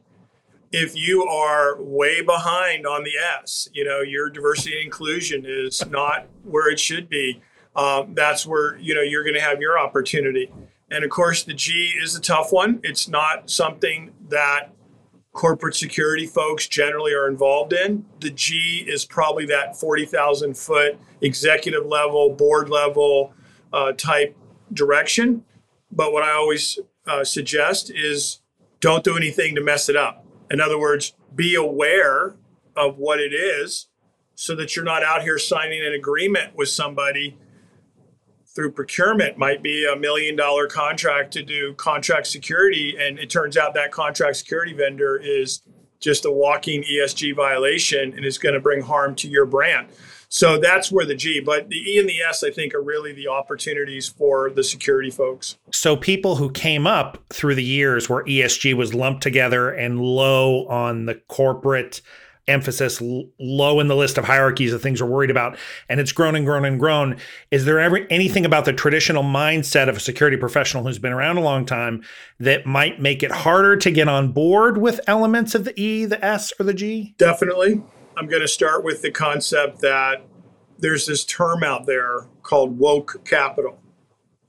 If 0.72 0.96
you 0.96 1.24
are 1.24 1.82
way 1.82 2.22
behind 2.22 2.86
on 2.86 3.04
the 3.04 3.14
S, 3.42 3.70
you 3.74 3.86
know, 3.86 4.02
your 4.02 4.30
diversity 4.30 4.76
and 4.76 4.86
inclusion 4.86 5.46
is 5.48 5.86
not 5.88 6.28
where 6.44 6.70
it 6.70 6.80
should 6.80 7.10
be. 7.10 7.42
Um, 7.76 8.14
that's 8.14 8.46
where, 8.46 8.78
you 8.78 8.94
know, 8.94 9.02
you're 9.02 9.24
going 9.24 9.36
to 9.36 9.42
have 9.42 9.62
your 9.62 9.80
opportunity. 9.80 10.52
And 10.90 11.04
of 11.04 11.10
course, 11.10 11.44
the 11.44 11.54
G 11.54 11.94
is 12.02 12.16
a 12.16 12.22
tough 12.22 12.52
one. 12.52 12.80
It's 12.84 13.08
not 13.08 13.50
something 13.50 14.14
that 14.30 14.72
corporate 15.38 15.76
security 15.76 16.26
folks 16.26 16.68
generally 16.68 17.14
are 17.14 17.30
involved 17.30 17.72
in. 17.72 18.06
The 18.20 18.32
G 18.32 18.84
is 18.88 19.06
probably 19.06 19.46
that 19.46 19.80
40,000 19.80 20.58
foot 20.58 20.98
executive 21.22 21.86
level, 21.86 22.34
board 22.34 22.70
level 22.70 23.34
uh, 23.72 23.92
type 23.94 24.36
direction. 24.74 25.44
But 25.92 26.12
what 26.12 26.24
I 26.24 26.32
always 26.32 26.80
uh, 27.08 27.24
suggest 27.24 27.92
is 27.94 28.42
don't 28.80 29.04
do 29.04 29.18
anything 29.18 29.56
to 29.56 29.62
mess 29.62 29.90
it 29.90 29.96
up. 29.96 30.26
In 30.52 30.62
other 30.62 30.80
words, 30.80 31.14
be 31.36 31.56
aware 31.56 32.36
of 32.76 32.98
what 32.98 33.20
it 33.20 33.34
is 33.34 33.88
so 34.36 34.56
that 34.56 34.76
you're 34.76 34.86
not 34.86 35.04
out 35.04 35.24
here 35.24 35.40
signing 35.40 35.84
an 35.84 35.94
agreement 35.94 36.56
with 36.56 36.70
somebody 36.70 37.38
through 38.56 38.72
procurement 38.72 39.38
might 39.38 39.62
be 39.62 39.88
a 39.92 39.96
million 39.96 40.36
dollar 40.36 40.68
contract 40.68 41.32
to 41.34 41.44
do 41.44 41.74
contract 41.76 42.26
security 42.26 42.96
and 43.00 43.20
it 43.20 43.30
turns 43.30 43.56
out 43.56 43.74
that 43.74 43.92
contract 43.92 44.36
security 44.36 44.74
vendor 44.74 45.18
is 45.18 45.62
just 46.00 46.26
a 46.26 46.32
walking 46.32 46.84
ESG 46.84 47.36
violation 47.36 48.14
and 48.14 48.26
is 48.26 48.38
going 48.38 48.54
to 48.54 48.60
bring 48.60 48.82
harm 48.82 49.16
to 49.16 49.28
your 49.28 49.46
brand. 49.46 49.88
So 50.30 50.60
that's 50.60 50.92
where 50.92 51.06
the 51.06 51.16
G, 51.16 51.40
but 51.40 51.70
the 51.70 51.78
E 51.78 52.00
and 52.00 52.10
the 52.10 52.22
S, 52.22 52.44
I 52.44 52.52
think, 52.52 52.74
are 52.74 52.82
really 52.82 53.14
the 53.14 53.28
opportunities 53.28 54.08
for 54.10 54.50
the 54.50 54.64
security 54.64 55.10
folks. 55.10 55.58
So 55.72 55.96
people 55.96 56.36
who 56.36 56.52
came 56.52 56.86
up 56.86 57.24
through 57.30 57.56
the 57.56 57.64
years 57.64 58.10
where 58.10 58.24
ESG 58.26 58.74
was 58.74 58.94
lumped 58.94 59.24
together 59.24 59.72
and 59.72 60.02
low 60.02 60.68
on 60.68 61.06
the 61.06 61.16
corporate 61.16 62.02
emphasis 62.48 63.02
low 63.40 63.80
in 63.82 63.90
the 63.90 63.96
list 63.96 64.18
of 64.18 64.24
hierarchies 64.24 64.72
of 64.72 64.82
things 64.82 65.02
we're 65.02 65.10
worried 65.10 65.30
about 65.30 65.58
and 65.90 66.00
it's 66.00 66.14
grown 66.14 66.34
and 66.34 66.46
grown 66.46 66.64
and 66.64 66.80
grown. 66.80 67.18
Is 67.52 67.66
there 67.66 67.80
ever 67.80 68.08
anything 68.10 68.46
about 68.46 68.64
the 68.64 68.72
traditional 68.72 69.24
mindset 69.24 69.90
of 69.90 69.98
a 69.98 70.00
security 70.00 70.38
professional 70.38 70.84
who's 70.84 71.00
been 71.00 71.12
around 71.12 71.36
a 71.38 71.42
long 71.42 71.66
time 71.66 72.04
that 72.40 72.66
might 72.66 73.02
make 73.02 73.22
it 73.22 73.32
harder 73.32 73.76
to 73.76 73.92
get 73.92 74.08
on 74.08 74.32
board 74.32 74.78
with 74.78 75.02
elements 75.08 75.56
of 75.56 75.66
the 75.66 75.78
e 75.80 76.06
the 76.06 76.24
s 76.24 76.54
or 76.58 76.64
the 76.64 76.74
g? 76.74 77.16
Definitely 77.18 77.82
I'm 78.18 78.26
going 78.26 78.42
to 78.42 78.48
start 78.48 78.84
with 78.84 79.04
the 79.04 79.12
concept 79.12 79.80
that 79.82 80.24
there's 80.80 81.06
this 81.06 81.24
term 81.24 81.64
out 81.64 81.86
there 81.86 82.26
called 82.42 82.80
woke 82.80 83.24
capital. 83.26 83.80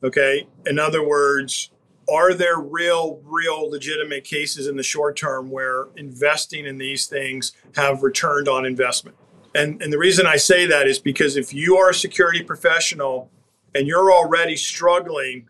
Okay. 0.03 0.47
In 0.65 0.79
other 0.79 1.07
words, 1.07 1.71
are 2.11 2.33
there 2.33 2.59
real, 2.59 3.21
real 3.25 3.69
legitimate 3.71 4.25
cases 4.25 4.69
in 4.69 4.77
the 4.77 4.83
short 4.83 5.19
term 5.19 5.51
where 5.51 5.89
investing 5.97 6.65
in 6.65 6.79
these 6.79 7.07
things 7.07 7.53
have 7.77 8.03
returned 8.03 8.49
on 8.49 8.65
investment? 8.65 9.19
And, 9.55 9.83
and 9.83 9.93
the 9.93 9.99
reason 9.99 10.27
I 10.27 10.37
say 10.37 10.65
that 10.65 10.87
is 10.87 10.99
because 10.99 11.37
if 11.37 11.53
you 11.53 11.77
are 11.77 11.91
a 11.91 11.95
security 11.95 12.43
professional 12.43 13.31
and 13.75 13.87
you're 13.87 14.11
already 14.11 14.57
struggling 14.57 15.47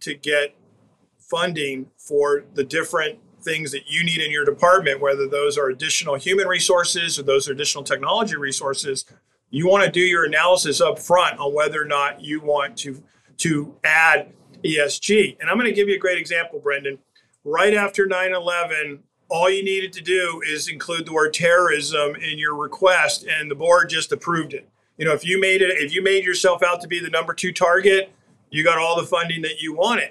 to 0.00 0.14
get 0.14 0.56
funding 1.18 1.86
for 1.96 2.44
the 2.54 2.64
different 2.64 3.20
things 3.42 3.72
that 3.72 3.88
you 3.88 4.04
need 4.04 4.20
in 4.20 4.30
your 4.30 4.44
department, 4.44 5.00
whether 5.00 5.28
those 5.28 5.58
are 5.58 5.68
additional 5.68 6.14
human 6.14 6.46
resources 6.46 7.18
or 7.18 7.22
those 7.22 7.48
are 7.48 7.52
additional 7.52 7.84
technology 7.84 8.36
resources, 8.36 9.04
you 9.50 9.66
want 9.66 9.84
to 9.84 9.90
do 9.90 10.00
your 10.00 10.24
analysis 10.24 10.80
up 10.80 10.98
front 10.98 11.38
on 11.38 11.52
whether 11.52 11.82
or 11.82 11.86
not 11.86 12.20
you 12.20 12.40
want 12.40 12.76
to 12.78 13.02
to 13.38 13.74
add 13.84 14.32
ESG. 14.62 15.38
And 15.40 15.48
I'm 15.48 15.56
going 15.56 15.68
to 15.68 15.74
give 15.74 15.88
you 15.88 15.96
a 15.96 15.98
great 15.98 16.18
example, 16.18 16.60
Brendan. 16.60 16.98
Right 17.44 17.72
after 17.72 18.06
9/11, 18.06 19.00
all 19.30 19.48
you 19.48 19.64
needed 19.64 19.92
to 19.94 20.02
do 20.02 20.42
is 20.46 20.68
include 20.68 21.06
the 21.06 21.12
word 21.12 21.32
terrorism 21.32 22.14
in 22.16 22.38
your 22.38 22.54
request, 22.54 23.24
and 23.24 23.50
the 23.50 23.54
board 23.54 23.88
just 23.88 24.12
approved 24.12 24.52
it. 24.52 24.68
You 24.98 25.06
know, 25.06 25.14
if 25.14 25.24
you 25.24 25.40
made 25.40 25.62
it, 25.62 25.70
if 25.78 25.94
you 25.94 26.02
made 26.02 26.24
yourself 26.24 26.62
out 26.62 26.82
to 26.82 26.88
be 26.88 27.00
the 27.00 27.08
number 27.08 27.32
two 27.32 27.52
target, 27.52 28.12
you 28.50 28.62
got 28.62 28.78
all 28.78 29.00
the 29.00 29.06
funding 29.06 29.40
that 29.42 29.62
you 29.62 29.72
wanted. 29.72 30.10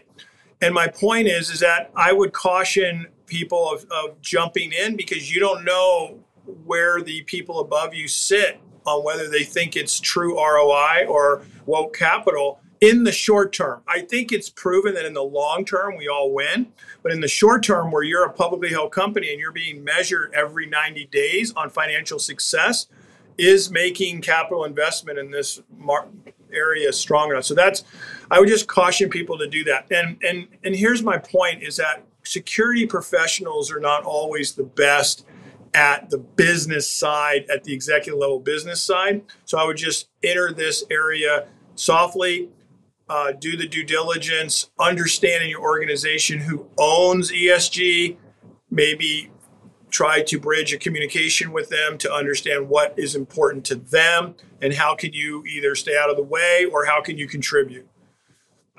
And 0.61 0.73
my 0.73 0.87
point 0.87 1.27
is, 1.27 1.49
is 1.49 1.59
that 1.61 1.91
I 1.95 2.11
would 2.11 2.33
caution 2.33 3.07
people 3.25 3.71
of, 3.71 3.85
of 3.91 4.21
jumping 4.21 4.71
in 4.73 4.95
because 4.95 5.33
you 5.33 5.39
don't 5.39 5.63
know 5.63 6.19
where 6.65 7.01
the 7.01 7.21
people 7.23 7.59
above 7.59 7.93
you 7.93 8.07
sit 8.07 8.59
on 8.85 9.03
whether 9.03 9.29
they 9.29 9.43
think 9.43 9.75
it's 9.75 9.99
true 9.99 10.35
ROI 10.35 11.05
or 11.07 11.43
woke 11.65 11.95
capital 11.95 12.59
in 12.81 13.03
the 13.03 13.11
short 13.11 13.53
term. 13.53 13.81
I 13.87 14.01
think 14.01 14.31
it's 14.31 14.49
proven 14.49 14.93
that 14.95 15.05
in 15.05 15.13
the 15.13 15.23
long 15.23 15.65
term 15.65 15.97
we 15.97 16.07
all 16.07 16.33
win, 16.33 16.67
but 17.03 17.11
in 17.11 17.19
the 17.19 17.27
short 17.27 17.63
term 17.63 17.91
where 17.91 18.03
you're 18.03 18.25
a 18.25 18.33
publicly 18.33 18.69
held 18.69 18.91
company 18.91 19.31
and 19.31 19.39
you're 19.39 19.51
being 19.51 19.83
measured 19.83 20.33
every 20.33 20.65
90 20.65 21.05
days 21.07 21.53
on 21.53 21.69
financial 21.69 22.19
success 22.19 22.87
is 23.37 23.71
making 23.71 24.21
capital 24.21 24.65
investment 24.65 25.17
in 25.17 25.31
this 25.31 25.61
mar- 25.77 26.07
area 26.51 26.91
strong 26.91 27.31
enough. 27.31 27.45
So 27.45 27.53
that's 27.53 27.83
I 28.31 28.39
would 28.39 28.49
just 28.49 28.67
caution 28.67 29.09
people 29.09 29.37
to 29.37 29.47
do 29.47 29.63
that. 29.65 29.91
And 29.91 30.17
and 30.23 30.47
and 30.63 30.75
here's 30.75 31.03
my 31.03 31.17
point 31.17 31.63
is 31.63 31.77
that 31.77 32.03
security 32.23 32.85
professionals 32.85 33.71
are 33.71 33.79
not 33.79 34.03
always 34.03 34.53
the 34.53 34.63
best 34.63 35.25
at 35.73 36.09
the 36.09 36.17
business 36.17 36.91
side, 36.91 37.45
at 37.53 37.63
the 37.63 37.73
executive 37.73 38.19
level 38.19 38.39
business 38.39 38.81
side. 38.81 39.21
So 39.45 39.57
I 39.57 39.65
would 39.65 39.77
just 39.77 40.09
enter 40.23 40.51
this 40.51 40.83
area 40.89 41.47
softly, 41.75 42.49
uh, 43.07 43.33
do 43.33 43.55
the 43.55 43.67
due 43.67 43.83
diligence, 43.83 44.69
understanding 44.79 45.49
your 45.49 45.61
organization 45.61 46.39
who 46.39 46.67
owns 46.77 47.31
ESG, 47.31 48.17
maybe 48.69 49.31
try 49.89 50.21
to 50.21 50.39
bridge 50.39 50.71
a 50.73 50.77
communication 50.77 51.51
with 51.51 51.69
them 51.69 51.97
to 51.97 52.13
understand 52.13 52.69
what 52.69 52.93
is 52.97 53.15
important 53.15 53.65
to 53.65 53.75
them 53.75 54.35
and 54.61 54.73
how 54.73 54.95
can 54.95 55.13
you 55.13 55.43
either 55.45 55.73
stay 55.73 55.97
out 55.97 56.09
of 56.09 56.15
the 56.15 56.23
way 56.23 56.65
or 56.71 56.85
how 56.85 57.01
can 57.01 57.17
you 57.17 57.27
contribute. 57.27 57.88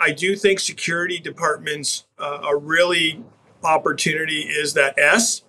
I 0.00 0.12
do 0.12 0.34
think 0.34 0.60
security 0.60 1.18
departments 1.18 2.06
uh, 2.18 2.38
are 2.42 2.58
really 2.58 3.22
opportunity 3.62 4.40
is 4.40 4.72
that 4.74 4.98
S. 4.98 5.42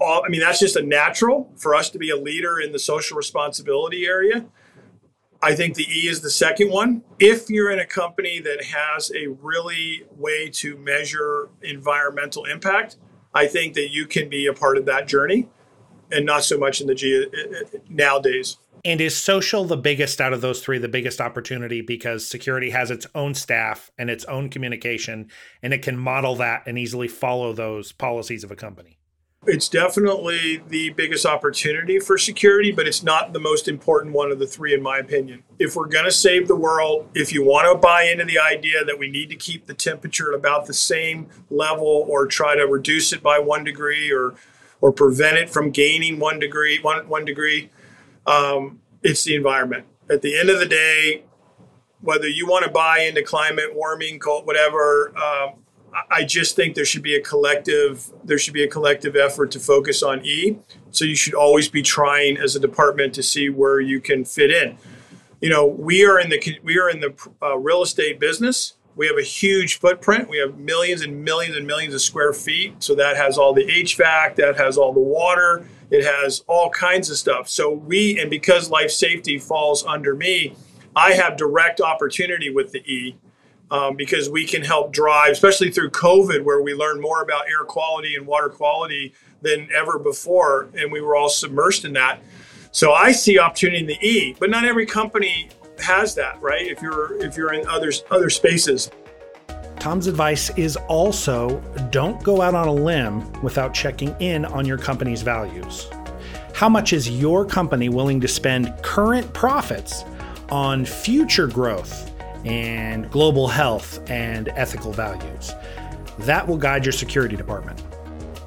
All, 0.00 0.22
I 0.26 0.28
mean, 0.28 0.40
that's 0.40 0.58
just 0.58 0.76
a 0.76 0.82
natural 0.82 1.50
for 1.56 1.74
us 1.74 1.88
to 1.90 1.98
be 1.98 2.10
a 2.10 2.16
leader 2.16 2.58
in 2.58 2.72
the 2.72 2.78
social 2.78 3.16
responsibility 3.16 4.06
area. 4.06 4.46
I 5.40 5.54
think 5.54 5.76
the 5.76 5.84
E 5.84 6.08
is 6.08 6.20
the 6.20 6.30
second 6.30 6.70
one. 6.70 7.02
If 7.18 7.48
you're 7.48 7.70
in 7.70 7.78
a 7.78 7.86
company 7.86 8.40
that 8.40 8.64
has 8.64 9.12
a 9.14 9.28
really 9.28 10.04
way 10.16 10.50
to 10.54 10.76
measure 10.76 11.48
environmental 11.62 12.44
impact, 12.44 12.96
I 13.32 13.46
think 13.46 13.74
that 13.74 13.90
you 13.90 14.06
can 14.06 14.28
be 14.28 14.46
a 14.46 14.52
part 14.52 14.76
of 14.76 14.86
that 14.86 15.06
journey 15.06 15.48
and 16.10 16.24
not 16.24 16.44
so 16.44 16.58
much 16.58 16.80
in 16.80 16.86
the 16.86 16.94
G 16.94 17.24
uh, 17.24 17.28
uh, 17.28 17.78
nowadays. 17.88 18.58
And 18.86 19.00
is 19.00 19.16
social 19.16 19.64
the 19.64 19.76
biggest 19.76 20.20
out 20.20 20.32
of 20.32 20.42
those 20.42 20.60
three, 20.60 20.78
the 20.78 20.86
biggest 20.86 21.20
opportunity 21.20 21.80
because 21.80 22.24
security 22.24 22.70
has 22.70 22.88
its 22.92 23.04
own 23.16 23.34
staff 23.34 23.90
and 23.98 24.08
its 24.08 24.24
own 24.26 24.48
communication, 24.48 25.28
and 25.60 25.74
it 25.74 25.82
can 25.82 25.98
model 25.98 26.36
that 26.36 26.62
and 26.66 26.78
easily 26.78 27.08
follow 27.08 27.52
those 27.52 27.90
policies 27.90 28.44
of 28.44 28.52
a 28.52 28.56
company? 28.56 28.96
it's 29.48 29.68
definitely 29.68 30.60
the 30.68 30.90
biggest 30.90 31.24
opportunity 31.24 32.00
for 32.00 32.18
security, 32.18 32.72
but 32.72 32.88
it's 32.88 33.04
not 33.04 33.32
the 33.32 33.38
most 33.38 33.68
important 33.68 34.12
one 34.12 34.32
of 34.32 34.40
the 34.40 34.46
three, 34.46 34.74
in 34.74 34.82
my 34.82 34.98
opinion. 34.98 35.44
If 35.60 35.76
we're 35.76 35.86
going 35.86 36.04
to 36.04 36.10
save 36.10 36.48
the 36.48 36.56
world, 36.56 37.08
if 37.14 37.32
you 37.32 37.44
want 37.44 37.70
to 37.70 37.78
buy 37.78 38.04
into 38.04 38.24
the 38.24 38.40
idea 38.40 38.84
that 38.84 38.98
we 38.98 39.08
need 39.08 39.28
to 39.30 39.36
keep 39.36 39.66
the 39.66 39.74
temperature 39.74 40.32
at 40.32 40.38
about 40.38 40.66
the 40.66 40.74
same 40.74 41.28
level 41.48 42.06
or 42.08 42.26
try 42.26 42.56
to 42.56 42.66
reduce 42.66 43.12
it 43.12 43.22
by 43.22 43.38
one 43.38 43.62
degree 43.62 44.12
or 44.12 44.34
or 44.80 44.92
prevent 44.92 45.38
it 45.38 45.48
from 45.48 45.70
gaining 45.70 46.18
one 46.18 46.38
degree, 46.38 46.78
one, 46.82 47.08
one 47.08 47.24
degree, 47.24 47.70
um, 48.26 48.80
it's 49.02 49.24
the 49.24 49.34
environment. 49.34 49.86
At 50.10 50.22
the 50.22 50.38
end 50.38 50.50
of 50.50 50.58
the 50.58 50.66
day, 50.66 51.24
whether 52.00 52.28
you 52.28 52.46
want 52.46 52.64
to 52.64 52.70
buy 52.70 53.00
into 53.00 53.22
climate 53.22 53.74
warming, 53.74 54.18
cult, 54.18 54.46
whatever, 54.46 55.12
um, 55.18 55.54
I 56.10 56.24
just 56.24 56.56
think 56.56 56.74
there 56.74 56.84
should 56.84 57.02
be 57.02 57.14
a 57.14 57.20
collective 57.20 58.10
there 58.22 58.38
should 58.38 58.54
be 58.54 58.64
a 58.64 58.68
collective 58.68 59.16
effort 59.16 59.50
to 59.52 59.60
focus 59.60 60.02
on 60.02 60.24
E. 60.24 60.58
So 60.90 61.04
you 61.04 61.16
should 61.16 61.34
always 61.34 61.68
be 61.68 61.82
trying 61.82 62.36
as 62.36 62.54
a 62.54 62.60
department 62.60 63.14
to 63.14 63.22
see 63.22 63.48
where 63.48 63.80
you 63.80 64.00
can 64.00 64.24
fit 64.24 64.50
in. 64.50 64.76
You 65.40 65.50
know, 65.50 65.66
we 65.66 66.04
are 66.04 66.18
in 66.18 66.28
the 66.28 66.58
we 66.62 66.78
are 66.78 66.90
in 66.90 67.00
the 67.00 67.14
uh, 67.42 67.56
real 67.56 67.82
estate 67.82 68.20
business. 68.20 68.74
We 68.94 69.06
have 69.06 69.18
a 69.18 69.22
huge 69.22 69.78
footprint. 69.78 70.28
We 70.28 70.38
have 70.38 70.58
millions 70.58 71.02
and 71.02 71.22
millions 71.22 71.56
and 71.56 71.66
millions 71.66 71.92
of 71.92 72.00
square 72.00 72.32
feet. 72.32 72.82
So 72.82 72.94
that 72.94 73.16
has 73.16 73.36
all 73.36 73.52
the 73.52 73.66
HVAC, 73.66 74.36
that 74.36 74.56
has 74.56 74.78
all 74.78 74.94
the 74.94 75.00
water, 75.00 75.66
it 75.90 76.04
has 76.04 76.44
all 76.46 76.70
kinds 76.70 77.10
of 77.10 77.16
stuff. 77.16 77.48
So 77.48 77.70
we 77.70 78.18
and 78.20 78.30
because 78.30 78.70
life 78.70 78.90
safety 78.90 79.38
falls 79.38 79.84
under 79.84 80.14
me, 80.14 80.54
I 80.94 81.12
have 81.12 81.36
direct 81.36 81.80
opportunity 81.80 82.50
with 82.50 82.72
the 82.72 82.80
E 82.90 83.16
um, 83.70 83.96
because 83.96 84.28
we 84.28 84.46
can 84.46 84.62
help 84.62 84.92
drive, 84.92 85.32
especially 85.32 85.70
through 85.70 85.90
COVID, 85.90 86.42
where 86.44 86.62
we 86.62 86.74
learned 86.74 87.00
more 87.00 87.22
about 87.22 87.48
air 87.48 87.64
quality 87.64 88.16
and 88.16 88.26
water 88.26 88.48
quality 88.48 89.12
than 89.42 89.68
ever 89.74 89.98
before, 89.98 90.68
and 90.76 90.90
we 90.90 91.00
were 91.00 91.16
all 91.16 91.28
submersed 91.28 91.84
in 91.84 91.92
that. 91.94 92.20
So 92.72 92.92
I 92.92 93.12
see 93.12 93.38
opportunity 93.38 93.80
in 93.80 93.86
the 93.86 94.06
E, 94.06 94.36
but 94.38 94.50
not 94.50 94.64
every 94.64 94.86
company 94.86 95.48
has 95.78 96.14
that, 96.14 96.40
right? 96.40 96.66
If 96.66 96.82
you're 96.82 97.16
if 97.22 97.36
you're 97.36 97.52
in 97.52 97.66
others 97.66 98.04
other 98.10 98.30
spaces. 98.30 98.90
Tom's 99.78 100.06
advice 100.06 100.50
is 100.58 100.76
also 100.88 101.60
don't 101.90 102.22
go 102.22 102.42
out 102.42 102.54
on 102.54 102.68
a 102.68 102.72
limb 102.72 103.30
without 103.42 103.72
checking 103.72 104.14
in 104.20 104.44
on 104.44 104.66
your 104.66 104.78
company's 104.78 105.22
values. 105.22 105.88
How 106.54 106.68
much 106.68 106.92
is 106.92 107.08
your 107.08 107.44
company 107.44 107.88
willing 107.88 108.20
to 108.20 108.28
spend 108.28 108.74
current 108.82 109.32
profits 109.32 110.04
on 110.50 110.84
future 110.84 111.46
growth 111.46 112.12
and 112.46 113.10
global 113.10 113.48
health 113.48 113.98
and 114.08 114.48
ethical 114.50 114.92
values. 114.92 115.52
That 116.20 116.46
will 116.46 116.56
guide 116.56 116.84
your 116.84 116.92
security 116.92 117.36
department. 117.36 117.82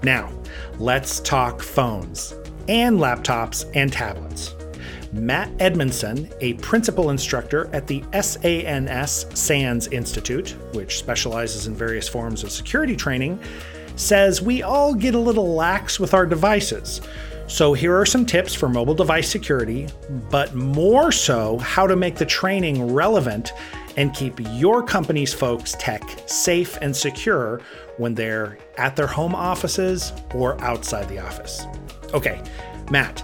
Now, 0.03 0.31
let's 0.79 1.19
talk 1.19 1.61
phones 1.61 2.33
and 2.67 2.97
laptops 2.99 3.69
and 3.75 3.91
tablets. 3.91 4.55
Matt 5.11 5.51
Edmondson, 5.59 6.29
a 6.41 6.53
principal 6.55 7.09
instructor 7.09 7.69
at 7.73 7.87
the 7.87 8.03
SANS 8.13 9.25
SANS 9.33 9.87
Institute, 9.87 10.55
which 10.73 10.99
specializes 10.99 11.67
in 11.67 11.75
various 11.75 12.07
forms 12.07 12.43
of 12.43 12.51
security 12.51 12.95
training, 12.95 13.39
says 13.95 14.41
we 14.41 14.61
all 14.61 14.93
get 14.93 15.15
a 15.15 15.19
little 15.19 15.55
lax 15.55 15.99
with 15.99 16.13
our 16.13 16.25
devices. 16.25 17.01
So, 17.47 17.73
here 17.73 17.99
are 17.99 18.05
some 18.05 18.27
tips 18.27 18.53
for 18.53 18.69
mobile 18.69 18.93
device 18.93 19.27
security, 19.27 19.87
but 20.29 20.53
more 20.53 21.11
so, 21.11 21.57
how 21.57 21.87
to 21.87 21.95
make 21.95 22.15
the 22.15 22.25
training 22.25 22.93
relevant 22.93 23.53
and 23.97 24.13
keep 24.13 24.39
your 24.51 24.83
company's 24.83 25.33
folks' 25.33 25.75
tech 25.79 26.03
safe 26.27 26.77
and 26.81 26.95
secure 26.95 27.59
when 27.97 28.13
they're 28.13 28.59
at 28.77 28.95
their 28.95 29.07
home 29.07 29.33
offices 29.33 30.13
or 30.35 30.61
outside 30.61 31.09
the 31.09 31.17
office. 31.17 31.63
Okay, 32.13 32.41
Matt, 32.91 33.23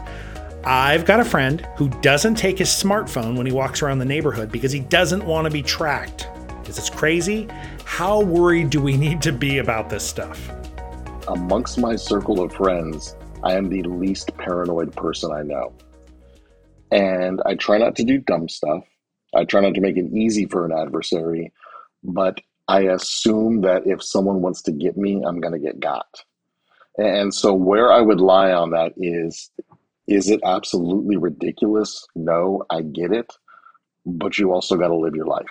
I've 0.68 1.06
got 1.06 1.20
a 1.20 1.26
friend 1.26 1.64
who 1.76 1.90
doesn't 2.02 2.36
take 2.36 2.58
his 2.58 2.70
smartphone 2.70 3.38
when 3.38 3.46
he 3.46 3.52
walks 3.52 3.84
around 3.84 4.00
the 4.00 4.06
neighborhood 4.06 4.52
because 4.52 4.72
he 4.72 4.80
doesn't 4.80 5.24
want 5.24 5.46
to 5.46 5.52
be 5.52 5.62
tracked. 5.62 6.28
Is 6.68 6.78
this 6.78 6.90
crazy? 6.90 7.48
How 7.84 8.22
worried 8.22 8.72
do 8.72 8.82
we 8.82 8.98
need 8.98 9.22
to 9.22 9.32
be 9.32 9.60
about 9.60 9.92
this 9.92 10.04
stuff? 10.04 10.50
Amongst 11.28 11.78
my 11.78 11.96
circle 11.96 12.42
of 12.42 12.52
friends, 12.52 13.16
I 13.44 13.54
am 13.54 13.70
the 13.70 13.84
least 13.84 14.36
paranoid 14.38 14.96
person 14.96 15.32
I 15.32 15.44
know. 15.44 15.72
And 16.90 17.44
I 17.46 17.54
try 17.54 17.78
not 17.78 17.96
to 17.98 18.04
do 18.04 18.18
dumb 18.18 18.50
stuff. 18.50 18.86
I 19.36 19.46
try 19.46 19.62
not 19.62 19.76
to 19.76 19.82
make 19.82 19.98
it 19.98 20.12
easy 20.14 20.48
for 20.48 20.66
an 20.66 20.72
adversary, 20.72 21.54
but 22.04 22.42
I 22.68 22.86
assume 22.86 23.62
that 23.62 23.86
if 23.86 24.02
someone 24.02 24.42
wants 24.42 24.64
to 24.64 24.72
get 24.72 24.98
me, 24.98 25.22
I'm 25.24 25.40
going 25.42 25.54
to 25.54 25.60
get 25.60 25.80
got. 25.80 26.24
And 26.98 27.32
so 27.32 27.54
where 27.54 27.92
I 27.92 28.02
would 28.02 28.20
lie 28.20 28.52
on 28.52 28.72
that 28.72 28.94
is 28.98 29.52
is 30.08 30.30
it 30.30 30.40
absolutely 30.44 31.18
ridiculous? 31.18 32.06
No, 32.16 32.64
I 32.70 32.82
get 32.82 33.12
it, 33.12 33.32
but 34.06 34.38
you 34.38 34.52
also 34.52 34.76
got 34.78 34.90
to 34.90 34.96
live 34.96 35.16
your 35.16 35.28
life 35.28 35.50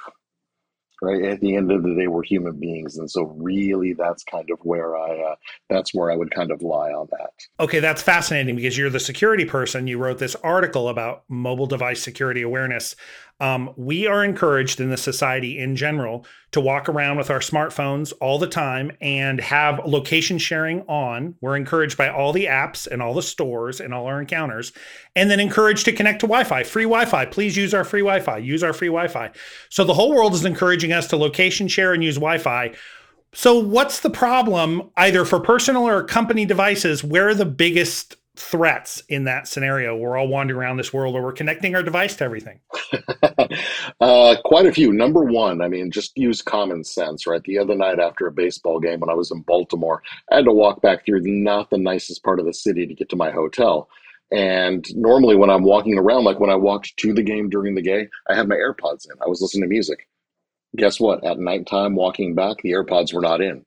right? 1.05 1.23
At 1.25 1.41
the 1.41 1.57
end 1.57 1.71
of 1.71 1.83
the 1.83 1.95
day 1.95 2.07
we're 2.07 2.23
human 2.23 2.59
beings 2.59 2.97
and 2.97 3.11
so 3.11 3.25
really 3.37 3.93
that's 3.93 4.25
kind 4.25 4.49
of 4.51 4.59
where 4.63 4.97
i 4.97 5.33
uh, 5.33 5.35
that's 5.69 5.95
where 5.95 6.11
i 6.11 6.17
would 6.17 6.31
kind 6.31 6.51
of 6.51 6.63
lie 6.63 6.91
on 6.91 7.09
that. 7.11 7.31
Okay 7.61 7.81
that's 7.81 8.03
fascinating 8.03 8.57
because 8.57 8.77
you're 8.79 8.91
the 8.91 9.01
security 9.01 9.45
person. 9.45 9.87
You 9.87 9.99
wrote 9.99 10.19
this 10.19 10.35
article 10.37 10.89
about 10.89 11.25
mobile 11.29 11.67
device 11.67 12.03
security 12.03 12.43
awareness 12.43 12.97
um, 13.41 13.73
we 13.77 14.07
are 14.07 14.25
encouraged 14.25 14.81
in 14.81 14.91
the 14.91 14.97
society 14.97 15.59
in 15.59 15.75
general 15.75 16.25
to 16.53 16.61
walk 16.61 16.89
around 16.89 17.17
with 17.17 17.31
our 17.31 17.41
smartphones 17.41 18.13
all 18.21 18.39
the 18.39 18.47
time 18.47 18.93
and 19.01 19.41
have 19.41 19.81
location 19.85 20.39
sharing 20.39 20.83
on. 20.83 21.35
We're 21.41 21.57
encouraged 21.57 21.99
by 21.99 22.09
all 22.09 22.33
the 22.33 22.47
apps 22.47 22.87
and 22.87 23.03
all 23.03 23.13
the 23.13 23.23
stores 23.23 23.81
and 23.81 23.93
all 23.93 24.07
our 24.07 24.21
encounters, 24.21 24.73
and 25.17 25.31
then 25.31 25.41
encouraged 25.41 25.85
to 25.87 25.93
connect 25.93 26.21
to 26.21 26.27
Wi 26.27 26.45
Fi, 26.45 26.63
free 26.63 26.85
Wi 26.85 27.05
Fi. 27.07 27.27
Please 27.27 27.57
use 27.57 27.75
our 27.75 27.85
free 27.85 28.03
Wi 28.03 28.21
Fi, 28.21 28.39
use 28.39 28.63
our 28.63 28.73
free 28.73 28.89
Wi 28.89 29.09
Fi. 29.09 29.31
So 29.69 29.83
the 29.85 29.95
whole 29.95 30.15
world 30.15 30.35
is 30.35 30.45
encouraging 30.45 30.93
us 30.93 31.09
to 31.09 31.17
location 31.17 31.67
share 31.67 31.93
and 31.93 32.05
use 32.05 32.17
Wi 32.17 32.39
Fi. 32.39 32.75
So, 33.37 33.59
what's 33.59 33.99
the 33.99 34.11
problem, 34.11 34.91
either 34.97 35.25
for 35.25 35.41
personal 35.41 35.89
or 35.89 36.05
company 36.05 36.47
devices? 36.47 37.03
Where 37.03 37.29
are 37.29 37.35
the 37.35 37.45
biggest 37.45 38.17
threats 38.37 39.03
in 39.09 39.25
that 39.25 39.47
scenario. 39.47 39.97
We're 39.97 40.17
all 40.17 40.27
wandering 40.27 40.61
around 40.61 40.77
this 40.77 40.93
world, 40.93 41.15
or 41.15 41.23
we're 41.23 41.33
connecting 41.33 41.75
our 41.75 41.83
device 41.83 42.17
to 42.17 42.25
everything. 42.25 42.61
uh, 44.01 44.37
quite 44.45 44.67
a 44.67 44.73
few. 44.73 44.93
Number 44.93 45.23
one, 45.23 45.63
I 45.63 45.69
mean, 45.69 45.91
just 45.91 46.17
use 46.17 46.43
common 46.43 46.85
sense, 46.85 47.27
right? 47.27 47.43
The 47.45 47.59
other 47.59 47.75
night 47.75 48.01
after 48.01 48.27
a 48.27 48.33
baseball 48.33 48.81
game, 48.81 49.01
when 49.01 49.11
I 49.11 49.15
was 49.15 49.31
in 49.31 49.43
Baltimore, 49.43 50.03
I 50.33 50.37
had 50.37 50.47
to 50.47 50.53
walk 50.53 50.83
back 50.83 51.07
through 51.07 51.23
not 51.25 51.71
the 51.71 51.79
nicest 51.79 52.25
part 52.25 52.41
of 52.41 52.47
the 52.47 52.55
city 52.55 52.87
to 52.87 52.95
get 52.95 53.09
to 53.11 53.17
my 53.17 53.31
hotel. 53.31 53.89
And 54.33 54.85
normally, 54.97 55.37
when 55.37 55.51
I'm 55.51 55.63
walking 55.63 55.97
around, 55.97 56.25
like 56.25 56.41
when 56.41 56.51
I 56.51 56.57
walked 56.57 56.97
to 56.97 57.13
the 57.13 57.23
game 57.23 57.51
during 57.51 57.75
the 57.75 57.83
game, 57.83 58.09
I 58.29 58.35
had 58.35 58.49
my 58.49 58.57
AirPods 58.57 59.05
in. 59.05 59.17
I 59.23 59.29
was 59.29 59.41
listening 59.41 59.63
to 59.63 59.69
music. 59.69 60.09
Guess 60.77 60.99
what? 60.99 61.25
At 61.25 61.39
nighttime, 61.39 61.95
walking 61.95 62.35
back, 62.35 62.57
the 62.63 62.73
AirPods 62.73 63.15
were 63.15 63.21
not 63.21 63.41
in 63.41 63.65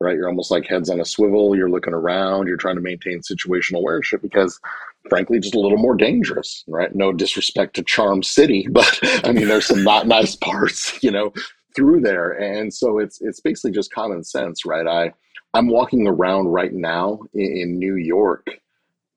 right? 0.00 0.16
You're 0.16 0.28
almost 0.28 0.50
like 0.50 0.66
heads 0.66 0.90
on 0.90 1.00
a 1.00 1.04
swivel. 1.04 1.56
You're 1.56 1.70
looking 1.70 1.94
around. 1.94 2.46
You're 2.46 2.56
trying 2.56 2.76
to 2.76 2.82
maintain 2.82 3.20
situational 3.20 3.78
awareness 3.78 4.12
because, 4.20 4.60
frankly, 5.08 5.40
just 5.40 5.54
a 5.54 5.60
little 5.60 5.78
more 5.78 5.94
dangerous, 5.94 6.64
right? 6.66 6.94
No 6.94 7.12
disrespect 7.12 7.74
to 7.76 7.82
Charm 7.82 8.22
City, 8.22 8.66
but 8.70 8.98
I 9.24 9.32
mean, 9.32 9.48
there's 9.48 9.66
some 9.66 9.84
not 9.84 10.06
nice 10.06 10.36
parts, 10.40 11.02
you 11.02 11.10
know, 11.10 11.32
through 11.74 12.00
there, 12.00 12.32
and 12.32 12.72
so 12.72 12.98
it's 12.98 13.20
it's 13.20 13.40
basically 13.40 13.72
just 13.72 13.92
common 13.92 14.24
sense, 14.24 14.64
right? 14.64 14.86
I 14.86 15.12
I'm 15.54 15.68
walking 15.68 16.06
around 16.06 16.48
right 16.48 16.72
now 16.72 17.20
in, 17.34 17.56
in 17.56 17.78
New 17.78 17.96
York, 17.96 18.46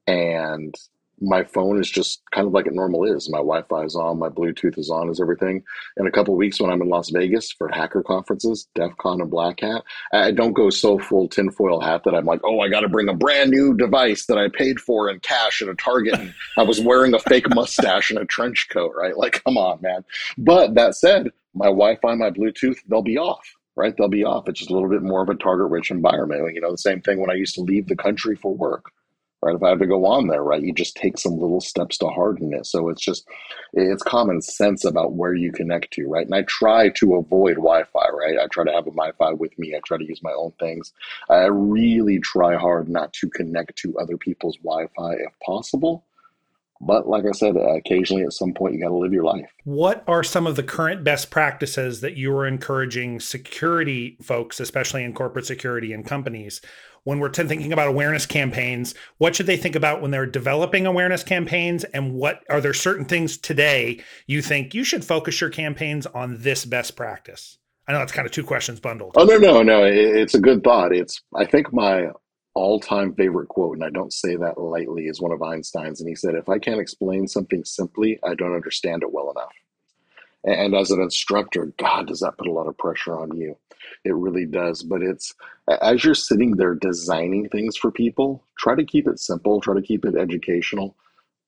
and 0.08 0.74
my 1.22 1.44
phone 1.44 1.80
is 1.80 1.90
just 1.90 2.22
kind 2.32 2.48
of 2.48 2.54
like 2.54 2.68
it 2.68 2.74
normal 2.74 3.04
is. 3.04 3.30
My 3.30 3.40
Wi-Fi 3.40 3.84
is 3.84 3.96
on, 3.96 4.20
my 4.20 4.30
Bluetooth 4.30 4.78
is 4.78 4.90
on, 4.90 5.10
is 5.10 5.20
everything. 5.20 5.64
In 5.98 6.08
a 6.08 6.12
couple 6.12 6.36
weeks 6.36 6.60
when 6.60 6.72
I'm 6.72 6.82
in 6.82 6.90
Las 6.90 7.10
Vegas 7.10 7.52
for 7.52 7.70
hacker 7.70 8.04
conferences, 8.04 8.68
DEF 8.76 8.96
CON 8.98 9.22
and 9.22 9.30
Black 9.30 9.60
Hat, 9.62 9.84
I 10.14 10.32
don't 10.32 10.54
go 10.54 10.70
so 10.70 10.98
full 11.00 11.28
tinfoil 11.28 11.80
hat 11.80 12.04
that 12.06 12.16
I'm 12.16 12.26
like, 12.26 12.42
oh, 12.44 12.60
I 12.60 12.70
got 12.70 12.82
to 12.82 12.90
bring 12.90 13.10
a 13.10 13.14
brand 13.14 13.52
new 13.52 13.76
device 13.76 14.26
that 14.28 14.38
I 14.38 14.48
paid 14.50 14.80
for 14.80 15.10
in 15.10 15.20
cash 15.20 15.62
at 15.62 15.70
a 15.70 15.76
Target. 15.76 16.16
And 16.20 16.34
I 16.58 16.64
was 16.64 16.82
wearing 16.82 17.14
a 17.14 17.20
fake 17.20 17.54
mustache 17.54 18.10
and 18.10 18.20
a 18.20 18.26
trench 18.26 18.68
coat, 18.72 18.94
right? 18.96 19.18
Like, 19.18 19.44
come 19.44 19.58
on, 19.58 19.82
man. 19.82 20.04
But 20.38 20.76
that 20.76 20.96
said, 20.96 21.32
my 21.54 21.68
Wi-Fi, 21.68 22.16
my 22.16 22.30
Bluetooth, 22.32 22.78
they'll 22.88 23.02
be 23.02 23.18
off 23.18 23.56
right? 23.76 23.96
They'll 23.96 24.10
be 24.10 24.26
off. 24.26 24.50
It's 24.50 24.60
just 24.60 24.72
a 24.72 24.74
little 24.74 24.90
bit 24.90 25.02
more 25.02 25.22
of 25.22 25.30
a 25.30 25.36
target 25.36 25.70
rich 25.70 25.90
environment. 25.90 26.54
You 26.54 26.60
know, 26.60 26.72
the 26.72 26.78
same 26.78 27.00
thing 27.00 27.18
when 27.22 27.30
I 27.30 27.36
used 27.36 27.56
to 27.56 27.62
leave 27.62 27.88
the 27.88 27.96
country 27.96 28.36
for 28.36 28.54
work 28.54 28.92
right? 29.42 29.56
If 29.56 29.64
I 29.64 29.70
have 29.70 29.80
to 29.80 29.88
go 29.88 30.06
on 30.06 30.28
there, 30.28 30.44
right, 30.44 30.62
you 30.62 30.74
just 30.74 30.96
take 30.96 31.18
some 31.18 31.34
little 31.34 31.62
steps 31.62 31.98
to 32.00 32.08
harden 32.08 32.54
it. 32.54 32.66
So 32.66 32.90
it's 32.90 33.02
just, 33.02 33.28
it's 33.74 34.04
common 34.04 34.42
sense 34.42 34.86
about 34.86 35.14
where 35.14 35.34
you 35.34 35.52
connect 35.52 35.92
to, 35.94 36.08
right? 36.08 36.26
And 36.26 36.36
I 36.36 36.44
try 36.44 36.90
to 36.90 37.16
avoid 37.16 37.56
Wi 37.56 37.84
Fi, 37.84 38.10
right? 38.10 38.40
I 38.40 38.48
try 38.48 38.66
to 38.66 38.72
have 38.72 38.88
a 38.88 38.92
Wi 38.92 39.12
Fi 39.18 39.34
with 39.34 39.58
me. 39.58 39.76
I 39.76 39.80
try 39.86 39.98
to 39.98 40.06
use 40.06 40.22
my 40.24 40.34
own 40.34 40.52
things. 40.60 40.94
I 41.30 41.46
really 41.46 42.20
try 42.20 42.56
hard 42.56 42.90
not 42.90 43.14
to 43.14 43.30
connect 43.30 43.76
to 43.78 43.98
other 43.98 44.18
people's 44.18 44.58
Wi 44.58 44.88
Fi 44.96 45.14
if 45.14 45.34
possible. 45.46 46.06
But 46.82 47.08
like 47.08 47.26
I 47.26 47.32
said, 47.32 47.58
uh, 47.58 47.76
occasionally 47.76 48.24
at 48.24 48.34
some 48.34 48.54
point 48.54 48.74
you 48.74 48.82
got 48.82 48.90
to 48.90 48.96
live 48.96 49.12
your 49.12 49.24
life. 49.24 49.52
What 49.66 50.04
are 50.08 50.24
some 50.24 50.48
of 50.48 50.56
the 50.56 50.64
current 50.64 51.04
best 51.04 51.30
practices 51.30 52.02
that 52.02 52.16
you 52.16 52.32
are 52.36 52.48
encouraging 52.48 53.20
security 53.20 54.18
folks, 54.22 54.60
especially 54.60 55.04
in 55.04 55.14
corporate 55.14 55.46
security 55.46 55.92
and 55.92 56.06
companies, 56.06 56.62
when 57.04 57.20
we're 57.20 57.32
thinking 57.32 57.74
about 57.74 57.90
awareness 57.90 58.26
campaigns? 58.26 58.96
What 59.18 59.36
should 59.36 59.46
they 59.46 59.58
think 59.58 59.76
about 59.76 60.02
when 60.02 60.12
they're 60.12 60.26
developing 60.26 60.86
awareness 60.86 61.24
campaigns? 61.24 61.84
And 61.84 62.14
what 62.14 62.44
are 62.50 62.62
there 62.62 62.74
certain 62.74 63.06
things 63.06 63.38
today 63.38 64.02
you 64.28 64.42
think 64.42 64.74
you 64.74 64.84
should 64.86 65.04
focus 65.04 65.42
your 65.42 65.50
campaigns 65.50 66.06
on 66.08 66.42
this 66.42 66.64
best 66.64 66.96
practice? 66.96 67.58
I 67.88 67.92
know 67.92 68.00
that's 68.00 68.12
kind 68.12 68.28
of 68.28 68.32
two 68.32 68.44
questions 68.44 68.80
bundled. 68.80 69.16
Oh 69.18 69.26
no, 69.26 69.38
no, 69.38 69.64
no! 69.64 69.84
It's 69.84 70.36
a 70.36 70.40
good 70.40 70.64
thought. 70.64 70.94
It's 70.94 71.24
I 71.36 71.44
think 71.44 71.74
my 71.74 72.10
all-time 72.60 73.14
favorite 73.14 73.48
quote, 73.48 73.78
and 73.78 73.86
I 73.86 73.90
don't 73.90 74.14
say 74.14 74.36
that 74.36 74.60
lightly, 74.60 75.08
is 75.08 75.22
one 75.22 75.32
of 75.32 75.42
Einstein's, 75.42 76.02
and 76.02 76.10
he 76.10 76.16
said, 76.16 76.36
"If 76.36 76.50
I 76.50 76.60
can't 76.60 76.82
explain 76.82 77.28
something 77.28 77.64
simply, 77.64 78.20
I 78.24 78.36
don't 78.36 78.56
understand 78.56 79.04
it 79.04 79.14
well 79.14 79.32
enough." 79.32 79.56
And 80.44 80.76
as 80.76 80.92
an 80.92 81.02
instructor, 81.02 81.74
God, 81.78 82.08
does 82.08 82.22
that 82.22 82.38
put 82.38 82.48
a 82.48 82.52
lot 82.52 82.68
of 82.68 82.78
pressure 82.78 83.16
on 83.18 83.36
you? 83.36 83.58
It 84.06 84.16
really 84.16 84.46
does. 84.46 84.84
But 84.84 85.02
it's 85.02 85.34
as 85.68 86.04
you're 86.04 86.16
sitting 86.16 86.52
there 86.56 86.76
designing 86.76 87.50
things 87.50 87.76
for 87.78 87.92
people, 87.92 88.44
try 88.58 88.76
to 88.76 88.86
keep 88.86 89.08
it 89.08 89.20
simple, 89.20 89.60
try 89.60 89.76
to 89.76 89.82
keep 89.82 90.06
it 90.06 90.16
educational, 90.16 90.96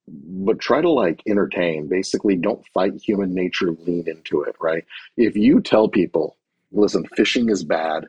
but 0.08 0.60
try 0.60 0.82
to 0.82 0.90
like 0.90 1.22
entertain. 1.26 1.88
Basically, 1.88 2.36
don't 2.36 2.66
fight 2.74 2.96
human 2.96 3.34
nature, 3.34 3.72
lean 3.72 4.08
into 4.08 4.44
it, 4.44 4.56
right? 4.60 4.86
If 5.16 5.36
you 5.38 5.62
tell 5.62 5.88
people, 5.88 6.38
listen, 6.72 7.06
phishing 7.18 7.50
is 7.50 7.64
bad, 7.64 8.08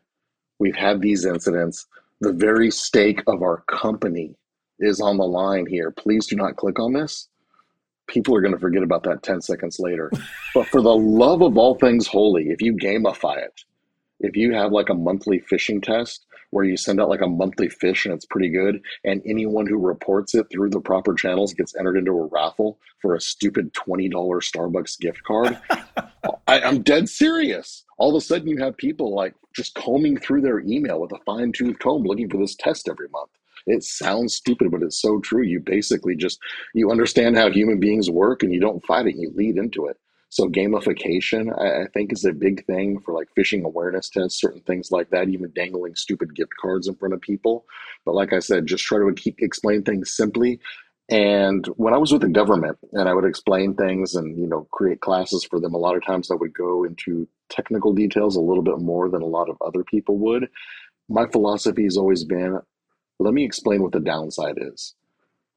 we've 0.58 0.76
had 0.76 1.00
these 1.00 1.24
incidents, 1.24 1.86
the 2.22 2.32
very 2.32 2.70
stake 2.70 3.20
of 3.26 3.42
our 3.42 3.64
company 3.68 4.36
is 4.78 5.00
on 5.00 5.16
the 5.16 5.24
line 5.24 5.66
here. 5.66 5.90
Please 5.90 6.24
do 6.28 6.36
not 6.36 6.54
click 6.54 6.78
on 6.78 6.92
this. 6.92 7.28
People 8.06 8.36
are 8.36 8.40
going 8.40 8.54
to 8.54 8.60
forget 8.60 8.84
about 8.84 9.02
that 9.02 9.24
10 9.24 9.40
seconds 9.42 9.80
later. 9.80 10.08
but 10.54 10.68
for 10.68 10.80
the 10.80 10.94
love 10.94 11.42
of 11.42 11.58
all 11.58 11.74
things 11.74 12.06
holy, 12.06 12.44
if 12.50 12.62
you 12.62 12.74
gamify 12.74 13.38
it, 13.38 13.62
if 14.20 14.36
you 14.36 14.54
have 14.54 14.70
like 14.70 14.88
a 14.88 14.94
monthly 14.94 15.42
phishing 15.50 15.82
test 15.82 16.24
where 16.50 16.64
you 16.64 16.76
send 16.76 17.00
out 17.00 17.08
like 17.08 17.22
a 17.22 17.26
monthly 17.26 17.68
fish 17.68 18.04
and 18.04 18.14
it's 18.14 18.26
pretty 18.26 18.50
good, 18.50 18.80
and 19.04 19.20
anyone 19.26 19.66
who 19.66 19.76
reports 19.76 20.32
it 20.36 20.46
through 20.48 20.70
the 20.70 20.80
proper 20.80 21.14
channels 21.14 21.54
gets 21.54 21.74
entered 21.74 21.96
into 21.96 22.12
a 22.12 22.26
raffle 22.26 22.78
for 23.00 23.16
a 23.16 23.20
stupid 23.20 23.72
$20 23.74 24.12
Starbucks 24.12 25.00
gift 25.00 25.24
card, 25.24 25.58
I, 26.46 26.60
I'm 26.60 26.82
dead 26.82 27.08
serious. 27.08 27.84
All 28.02 28.10
of 28.10 28.16
a 28.16 28.20
sudden, 28.20 28.48
you 28.48 28.56
have 28.56 28.76
people 28.76 29.14
like 29.14 29.32
just 29.54 29.76
combing 29.76 30.16
through 30.18 30.40
their 30.40 30.58
email 30.58 30.98
with 31.00 31.12
a 31.12 31.20
fine 31.24 31.52
tooth 31.52 31.78
comb 31.78 32.02
looking 32.02 32.28
for 32.28 32.36
this 32.36 32.56
test 32.56 32.88
every 32.88 33.06
month. 33.10 33.30
It 33.64 33.84
sounds 33.84 34.34
stupid, 34.34 34.72
but 34.72 34.82
it's 34.82 35.00
so 35.00 35.20
true. 35.20 35.44
You 35.44 35.60
basically 35.60 36.16
just 36.16 36.40
you 36.74 36.90
understand 36.90 37.36
how 37.36 37.48
human 37.48 37.78
beings 37.78 38.10
work 38.10 38.42
and 38.42 38.52
you 38.52 38.58
don't 38.58 38.84
fight 38.84 39.06
it, 39.06 39.14
you 39.14 39.30
lead 39.36 39.56
into 39.56 39.86
it. 39.86 39.98
So 40.30 40.48
gamification, 40.48 41.56
I, 41.56 41.82
I, 41.82 41.86
think, 41.94 42.12
is 42.12 42.24
a 42.24 42.32
big 42.32 42.66
thing 42.66 42.98
for 42.98 43.14
like 43.14 43.28
phishing 43.38 43.62
awareness 43.62 44.10
tests, 44.10 44.40
certain 44.40 44.62
things 44.62 44.90
like 44.90 45.10
that. 45.10 45.28
Even 45.28 45.52
dangling 45.52 45.94
stupid 45.94 46.34
gift 46.34 46.54
cards 46.60 46.88
in 46.88 46.96
front 46.96 47.14
of 47.14 47.20
people. 47.20 47.66
But 48.04 48.16
like 48.16 48.32
I 48.32 48.40
said, 48.40 48.66
just 48.66 48.82
try 48.82 48.98
to 48.98 49.14
keep 49.14 49.36
explain 49.38 49.84
things 49.84 50.10
simply. 50.10 50.58
And 51.08 51.64
when 51.76 51.94
I 51.94 51.98
was 51.98 52.10
with 52.10 52.22
the 52.22 52.28
government, 52.28 52.78
and 52.94 53.08
I 53.08 53.14
would 53.14 53.26
explain 53.26 53.74
things 53.74 54.16
and 54.16 54.36
you 54.36 54.48
know 54.48 54.66
create 54.72 55.00
classes 55.00 55.44
for 55.44 55.60
them, 55.60 55.74
a 55.74 55.78
lot 55.78 55.94
of 55.94 56.04
times 56.04 56.32
I 56.32 56.34
would 56.34 56.52
go 56.52 56.82
into 56.82 57.28
technical 57.52 57.92
details 57.92 58.36
a 58.36 58.40
little 58.40 58.62
bit 58.62 58.78
more 58.78 59.08
than 59.08 59.22
a 59.22 59.26
lot 59.26 59.48
of 59.48 59.56
other 59.64 59.84
people 59.84 60.18
would. 60.18 60.48
My 61.08 61.26
philosophy 61.26 61.84
has 61.84 61.96
always 61.96 62.24
been, 62.24 62.58
let 63.18 63.34
me 63.34 63.44
explain 63.44 63.82
what 63.82 63.92
the 63.92 64.00
downside 64.00 64.56
is 64.58 64.94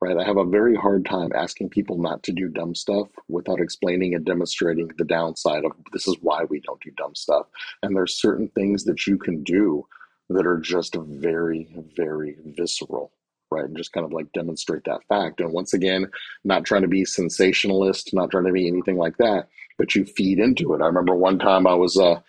right? 0.01 0.17
I 0.17 0.25
have 0.25 0.37
a 0.37 0.45
very 0.45 0.75
hard 0.75 1.05
time 1.05 1.31
asking 1.35 1.69
people 1.69 1.97
not 1.97 2.21
to 2.23 2.31
do 2.31 2.47
dumb 2.47 2.75
stuff 2.75 3.07
without 3.27 3.59
explaining 3.59 4.13
and 4.13 4.25
demonstrating 4.25 4.89
the 4.97 5.05
downside 5.05 5.65
of 5.65 5.71
this 5.93 6.07
is 6.07 6.17
why 6.21 6.43
we 6.43 6.59
don't 6.59 6.81
do 6.81 6.91
dumb 6.91 7.15
stuff. 7.15 7.47
And 7.81 7.95
there's 7.95 8.19
certain 8.19 8.49
things 8.49 8.83
that 8.83 9.07
you 9.07 9.17
can 9.17 9.43
do 9.43 9.87
that 10.29 10.45
are 10.45 10.59
just 10.59 10.95
very, 10.95 11.67
very 11.95 12.37
visceral, 12.45 13.11
right? 13.51 13.65
And 13.65 13.77
just 13.77 13.93
kind 13.93 14.05
of 14.05 14.13
like 14.13 14.31
demonstrate 14.33 14.83
that 14.85 15.01
fact. 15.07 15.39
And 15.39 15.51
once 15.51 15.73
again, 15.73 16.07
not 16.43 16.65
trying 16.65 16.81
to 16.83 16.87
be 16.87 17.05
sensationalist, 17.05 18.13
not 18.13 18.31
trying 18.31 18.45
to 18.45 18.51
be 18.51 18.67
anything 18.67 18.97
like 18.97 19.17
that, 19.17 19.47
but 19.77 19.95
you 19.95 20.05
feed 20.05 20.39
into 20.39 20.73
it. 20.73 20.81
I 20.81 20.87
remember 20.87 21.15
one 21.15 21.39
time 21.39 21.67
I 21.67 21.73
was 21.73 21.97
uh, 21.97 22.19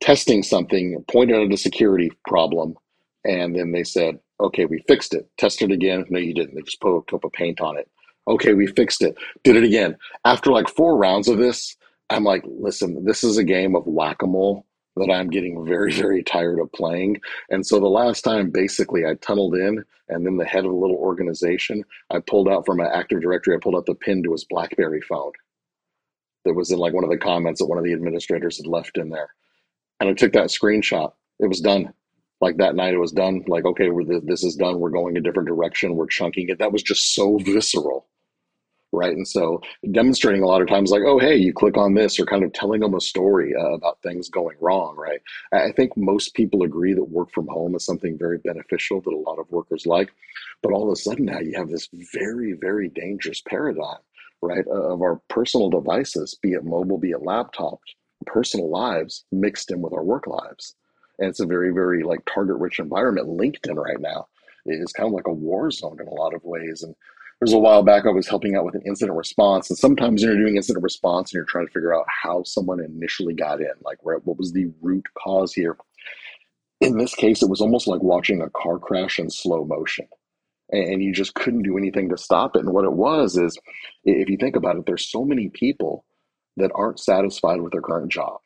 testing 0.00 0.42
something, 0.42 1.04
pointed 1.10 1.36
out 1.36 1.52
a 1.52 1.56
security 1.56 2.10
problem, 2.26 2.74
and 3.24 3.56
then 3.56 3.72
they 3.72 3.84
said, 3.84 4.18
Okay, 4.38 4.66
we 4.66 4.84
fixed 4.86 5.14
it. 5.14 5.28
Test 5.38 5.62
it 5.62 5.70
again. 5.70 6.04
No, 6.10 6.18
you 6.18 6.34
didn't. 6.34 6.54
They 6.54 6.60
just 6.60 6.80
put 6.80 6.94
a 6.94 7.00
coat 7.02 7.24
of 7.24 7.32
paint 7.32 7.60
on 7.60 7.78
it. 7.78 7.88
Okay, 8.28 8.52
we 8.52 8.66
fixed 8.66 9.02
it. 9.02 9.16
Did 9.44 9.56
it 9.56 9.64
again. 9.64 9.96
After 10.24 10.50
like 10.50 10.68
four 10.68 10.96
rounds 10.96 11.28
of 11.28 11.38
this, 11.38 11.76
I'm 12.10 12.24
like, 12.24 12.44
listen, 12.46 13.04
this 13.04 13.24
is 13.24 13.38
a 13.38 13.44
game 13.44 13.74
of 13.74 13.86
whack 13.86 14.22
a 14.22 14.26
mole 14.26 14.66
that 14.96 15.10
I'm 15.12 15.28
getting 15.28 15.64
very, 15.64 15.92
very 15.92 16.22
tired 16.22 16.58
of 16.58 16.72
playing. 16.72 17.20
And 17.50 17.66
so 17.66 17.78
the 17.78 17.86
last 17.86 18.22
time, 18.22 18.50
basically, 18.50 19.04
I 19.04 19.14
tunneled 19.14 19.54
in, 19.54 19.84
and 20.08 20.24
then 20.24 20.36
the 20.36 20.44
head 20.44 20.64
of 20.64 20.70
a 20.70 20.76
little 20.76 20.96
organization, 20.96 21.84
I 22.10 22.20
pulled 22.20 22.48
out 22.48 22.64
from 22.64 22.78
my 22.78 22.86
Active 22.86 23.20
Directory, 23.20 23.56
I 23.56 23.60
pulled 23.62 23.76
out 23.76 23.86
the 23.86 23.94
pin 23.94 24.22
to 24.22 24.32
his 24.32 24.44
Blackberry 24.44 25.02
phone. 25.02 25.32
That 26.44 26.54
was 26.54 26.70
in 26.70 26.78
like 26.78 26.94
one 26.94 27.04
of 27.04 27.10
the 27.10 27.18
comments 27.18 27.60
that 27.60 27.66
one 27.66 27.78
of 27.78 27.84
the 27.84 27.92
administrators 27.92 28.56
had 28.56 28.66
left 28.66 28.98
in 28.98 29.10
there. 29.10 29.28
And 30.00 30.08
I 30.08 30.12
took 30.12 30.32
that 30.32 30.48
screenshot. 30.48 31.12
It 31.40 31.48
was 31.48 31.60
done. 31.60 31.92
Like 32.40 32.58
that 32.58 32.76
night 32.76 32.94
it 32.94 32.98
was 32.98 33.12
done. 33.12 33.44
Like 33.48 33.64
okay 33.64 33.88
we're, 33.88 34.20
this 34.20 34.44
is 34.44 34.56
done. 34.56 34.78
We're 34.78 34.90
going 34.90 35.16
a 35.16 35.20
different 35.20 35.48
direction. 35.48 35.96
We're 35.96 36.06
chunking 36.06 36.48
it. 36.48 36.58
That 36.58 36.72
was 36.72 36.82
just 36.82 37.14
so 37.14 37.38
visceral 37.38 38.06
right? 38.96 39.16
And 39.16 39.28
so 39.28 39.60
demonstrating 39.92 40.42
a 40.42 40.46
lot 40.46 40.62
of 40.62 40.68
times 40.68 40.90
like 40.90 41.02
oh 41.06 41.18
hey 41.18 41.36
you 41.36 41.52
click 41.52 41.76
on 41.76 41.94
this 41.94 42.18
or 42.18 42.26
kind 42.26 42.44
of 42.44 42.52
telling 42.52 42.80
them 42.80 42.94
a 42.94 43.00
story 43.00 43.54
uh, 43.54 43.72
about 43.72 44.02
things 44.02 44.28
going 44.28 44.56
wrong 44.60 44.96
right? 44.96 45.20
I 45.52 45.72
think 45.72 45.96
most 45.96 46.34
people 46.34 46.62
agree 46.62 46.94
that 46.94 47.04
work 47.04 47.30
from 47.32 47.46
home 47.48 47.74
is 47.74 47.84
something 47.84 48.18
very 48.18 48.38
beneficial 48.38 49.00
that 49.02 49.12
a 49.12 49.16
lot 49.16 49.38
of 49.38 49.50
workers 49.50 49.86
like 49.86 50.10
but 50.62 50.72
all 50.72 50.84
of 50.84 50.92
a 50.92 50.96
sudden 50.96 51.26
now 51.26 51.38
you 51.38 51.52
have 51.56 51.68
this 51.68 51.88
very 52.14 52.54
very 52.60 52.88
dangerous 52.88 53.42
paradigm 53.42 54.00
right 54.42 54.66
of 54.66 55.00
our 55.02 55.20
personal 55.28 55.70
devices 55.70 56.36
be 56.42 56.52
it 56.52 56.64
mobile 56.64 56.98
be 56.98 57.10
it 57.10 57.20
laptops 57.22 57.94
personal 58.26 58.70
lives 58.70 59.24
mixed 59.32 59.70
in 59.70 59.80
with 59.80 59.92
our 59.92 60.04
work 60.04 60.26
lives. 60.26 60.74
And 61.18 61.28
it's 61.28 61.40
a 61.40 61.46
very 61.46 61.72
very 61.72 62.02
like 62.02 62.20
target 62.26 62.56
rich 62.56 62.78
environment. 62.78 63.28
Linkedin 63.28 63.76
right 63.76 64.00
now 64.00 64.26
is 64.66 64.92
kind 64.92 65.06
of 65.06 65.12
like 65.12 65.28
a 65.28 65.32
war 65.32 65.70
zone 65.70 65.98
in 66.00 66.08
a 66.08 66.14
lot 66.14 66.34
of 66.34 66.44
ways 66.44 66.82
and 66.82 66.94
there's 67.40 67.52
a 67.52 67.58
while 67.58 67.82
back 67.82 68.06
i 68.06 68.10
was 68.10 68.28
helping 68.28 68.56
out 68.56 68.64
with 68.64 68.74
an 68.74 68.82
incident 68.86 69.16
response 69.16 69.68
and 69.70 69.78
sometimes 69.78 70.22
you're 70.22 70.36
doing 70.36 70.56
incident 70.56 70.82
response 70.82 71.30
and 71.30 71.38
you're 71.38 71.44
trying 71.44 71.66
to 71.66 71.72
figure 71.72 71.94
out 71.94 72.06
how 72.08 72.42
someone 72.44 72.80
initially 72.80 73.34
got 73.34 73.60
in 73.60 73.72
like 73.82 73.98
where, 74.04 74.18
what 74.18 74.38
was 74.38 74.52
the 74.52 74.66
root 74.80 75.04
cause 75.22 75.52
here 75.52 75.76
in 76.80 76.98
this 76.98 77.14
case 77.14 77.42
it 77.42 77.50
was 77.50 77.60
almost 77.60 77.86
like 77.86 78.02
watching 78.02 78.42
a 78.42 78.50
car 78.50 78.78
crash 78.78 79.18
in 79.18 79.30
slow 79.30 79.64
motion 79.64 80.06
and 80.70 81.02
you 81.02 81.12
just 81.12 81.34
couldn't 81.34 81.62
do 81.62 81.78
anything 81.78 82.08
to 82.08 82.18
stop 82.18 82.56
it 82.56 82.60
and 82.60 82.72
what 82.72 82.84
it 82.84 82.92
was 82.92 83.36
is 83.36 83.56
if 84.04 84.28
you 84.28 84.36
think 84.36 84.56
about 84.56 84.76
it 84.76 84.86
there's 84.86 85.10
so 85.10 85.24
many 85.24 85.48
people 85.48 86.04
that 86.56 86.72
aren't 86.74 86.98
satisfied 86.98 87.60
with 87.60 87.72
their 87.72 87.82
current 87.82 88.10
job 88.10 88.40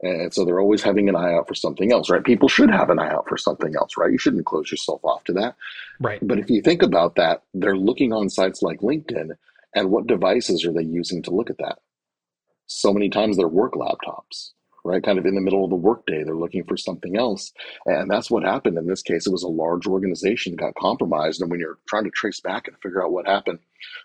and 0.00 0.32
so 0.32 0.44
they're 0.44 0.60
always 0.60 0.82
having 0.82 1.08
an 1.08 1.16
eye 1.16 1.34
out 1.34 1.48
for 1.48 1.54
something 1.54 1.92
else, 1.92 2.08
right? 2.08 2.22
People 2.22 2.48
should 2.48 2.70
have 2.70 2.90
an 2.90 2.98
eye 2.98 3.10
out 3.10 3.28
for 3.28 3.36
something 3.36 3.74
else, 3.76 3.96
right? 3.96 4.12
You 4.12 4.18
shouldn't 4.18 4.46
close 4.46 4.70
yourself 4.70 5.04
off 5.04 5.24
to 5.24 5.32
that. 5.34 5.56
Right. 6.00 6.20
But 6.22 6.38
if 6.38 6.50
you 6.50 6.62
think 6.62 6.82
about 6.82 7.16
that, 7.16 7.42
they're 7.54 7.76
looking 7.76 8.12
on 8.12 8.30
sites 8.30 8.62
like 8.62 8.80
LinkedIn, 8.80 9.36
and 9.74 9.90
what 9.90 10.06
devices 10.06 10.64
are 10.64 10.72
they 10.72 10.82
using 10.82 11.22
to 11.22 11.30
look 11.30 11.50
at 11.50 11.58
that? 11.58 11.78
So 12.66 12.92
many 12.92 13.08
times 13.08 13.36
they're 13.36 13.48
work 13.48 13.72
laptops, 13.74 14.52
right? 14.84 15.02
Kind 15.02 15.18
of 15.18 15.26
in 15.26 15.34
the 15.34 15.40
middle 15.40 15.64
of 15.64 15.70
the 15.70 15.76
workday, 15.76 16.22
they're 16.22 16.36
looking 16.36 16.64
for 16.64 16.76
something 16.76 17.16
else. 17.16 17.52
And 17.86 18.10
that's 18.10 18.30
what 18.30 18.44
happened 18.44 18.78
in 18.78 18.86
this 18.86 19.02
case. 19.02 19.26
It 19.26 19.32
was 19.32 19.42
a 19.42 19.48
large 19.48 19.86
organization 19.86 20.52
that 20.52 20.60
got 20.60 20.74
compromised. 20.74 21.40
And 21.40 21.50
when 21.50 21.60
you're 21.60 21.78
trying 21.88 22.04
to 22.04 22.10
trace 22.10 22.40
back 22.40 22.68
and 22.68 22.76
figure 22.82 23.02
out 23.02 23.12
what 23.12 23.26
happened, 23.26 23.58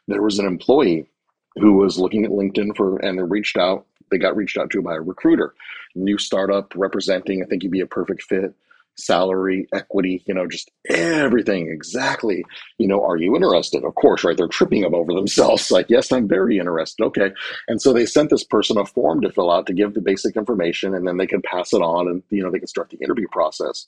there 0.07 0.21
was 0.21 0.39
an 0.39 0.45
employee 0.45 1.09
who 1.55 1.73
was 1.73 1.99
looking 1.99 2.25
at 2.25 2.31
LinkedIn 2.31 2.75
for, 2.75 2.97
and 2.99 3.17
they 3.17 3.23
reached 3.23 3.57
out 3.57 3.85
they 4.13 4.19
got 4.19 4.35
reached 4.35 4.57
out 4.57 4.69
to 4.69 4.81
by 4.81 4.95
a 4.95 5.01
recruiter, 5.01 5.55
new 5.95 6.17
startup 6.19 6.71
representing. 6.75 7.41
I 7.41 7.47
think 7.47 7.63
you'd 7.63 7.71
be 7.71 7.81
a 7.81 7.87
perfect 7.87 8.21
fit. 8.23 8.53
Salary, 8.95 9.67
equity, 9.73 10.23
you 10.27 10.35
know, 10.35 10.45
just 10.45 10.69
everything 10.87 11.67
exactly. 11.67 12.45
You 12.77 12.87
know, 12.87 13.03
are 13.03 13.17
you 13.17 13.35
interested? 13.35 13.83
Of 13.83 13.95
course, 13.95 14.23
right? 14.23 14.37
They're 14.37 14.47
tripping 14.47 14.83
them 14.83 14.93
over 14.93 15.15
themselves. 15.15 15.71
Like, 15.71 15.89
yes, 15.89 16.11
I'm 16.11 16.27
very 16.27 16.59
interested. 16.59 17.03
Okay. 17.05 17.31
And 17.67 17.81
so 17.81 17.91
they 17.91 18.05
sent 18.05 18.29
this 18.29 18.43
person 18.43 18.77
a 18.77 18.85
form 18.85 19.21
to 19.21 19.31
fill 19.31 19.49
out 19.49 19.65
to 19.65 19.73
give 19.73 19.95
the 19.95 20.01
basic 20.01 20.35
information, 20.35 20.93
and 20.93 21.07
then 21.07 21.17
they 21.17 21.25
can 21.25 21.41
pass 21.41 21.73
it 21.73 21.81
on 21.81 22.07
and, 22.07 22.21
you 22.29 22.43
know, 22.43 22.51
they 22.51 22.59
can 22.59 22.67
start 22.67 22.91
the 22.91 22.97
interview 22.97 23.27
process. 23.31 23.87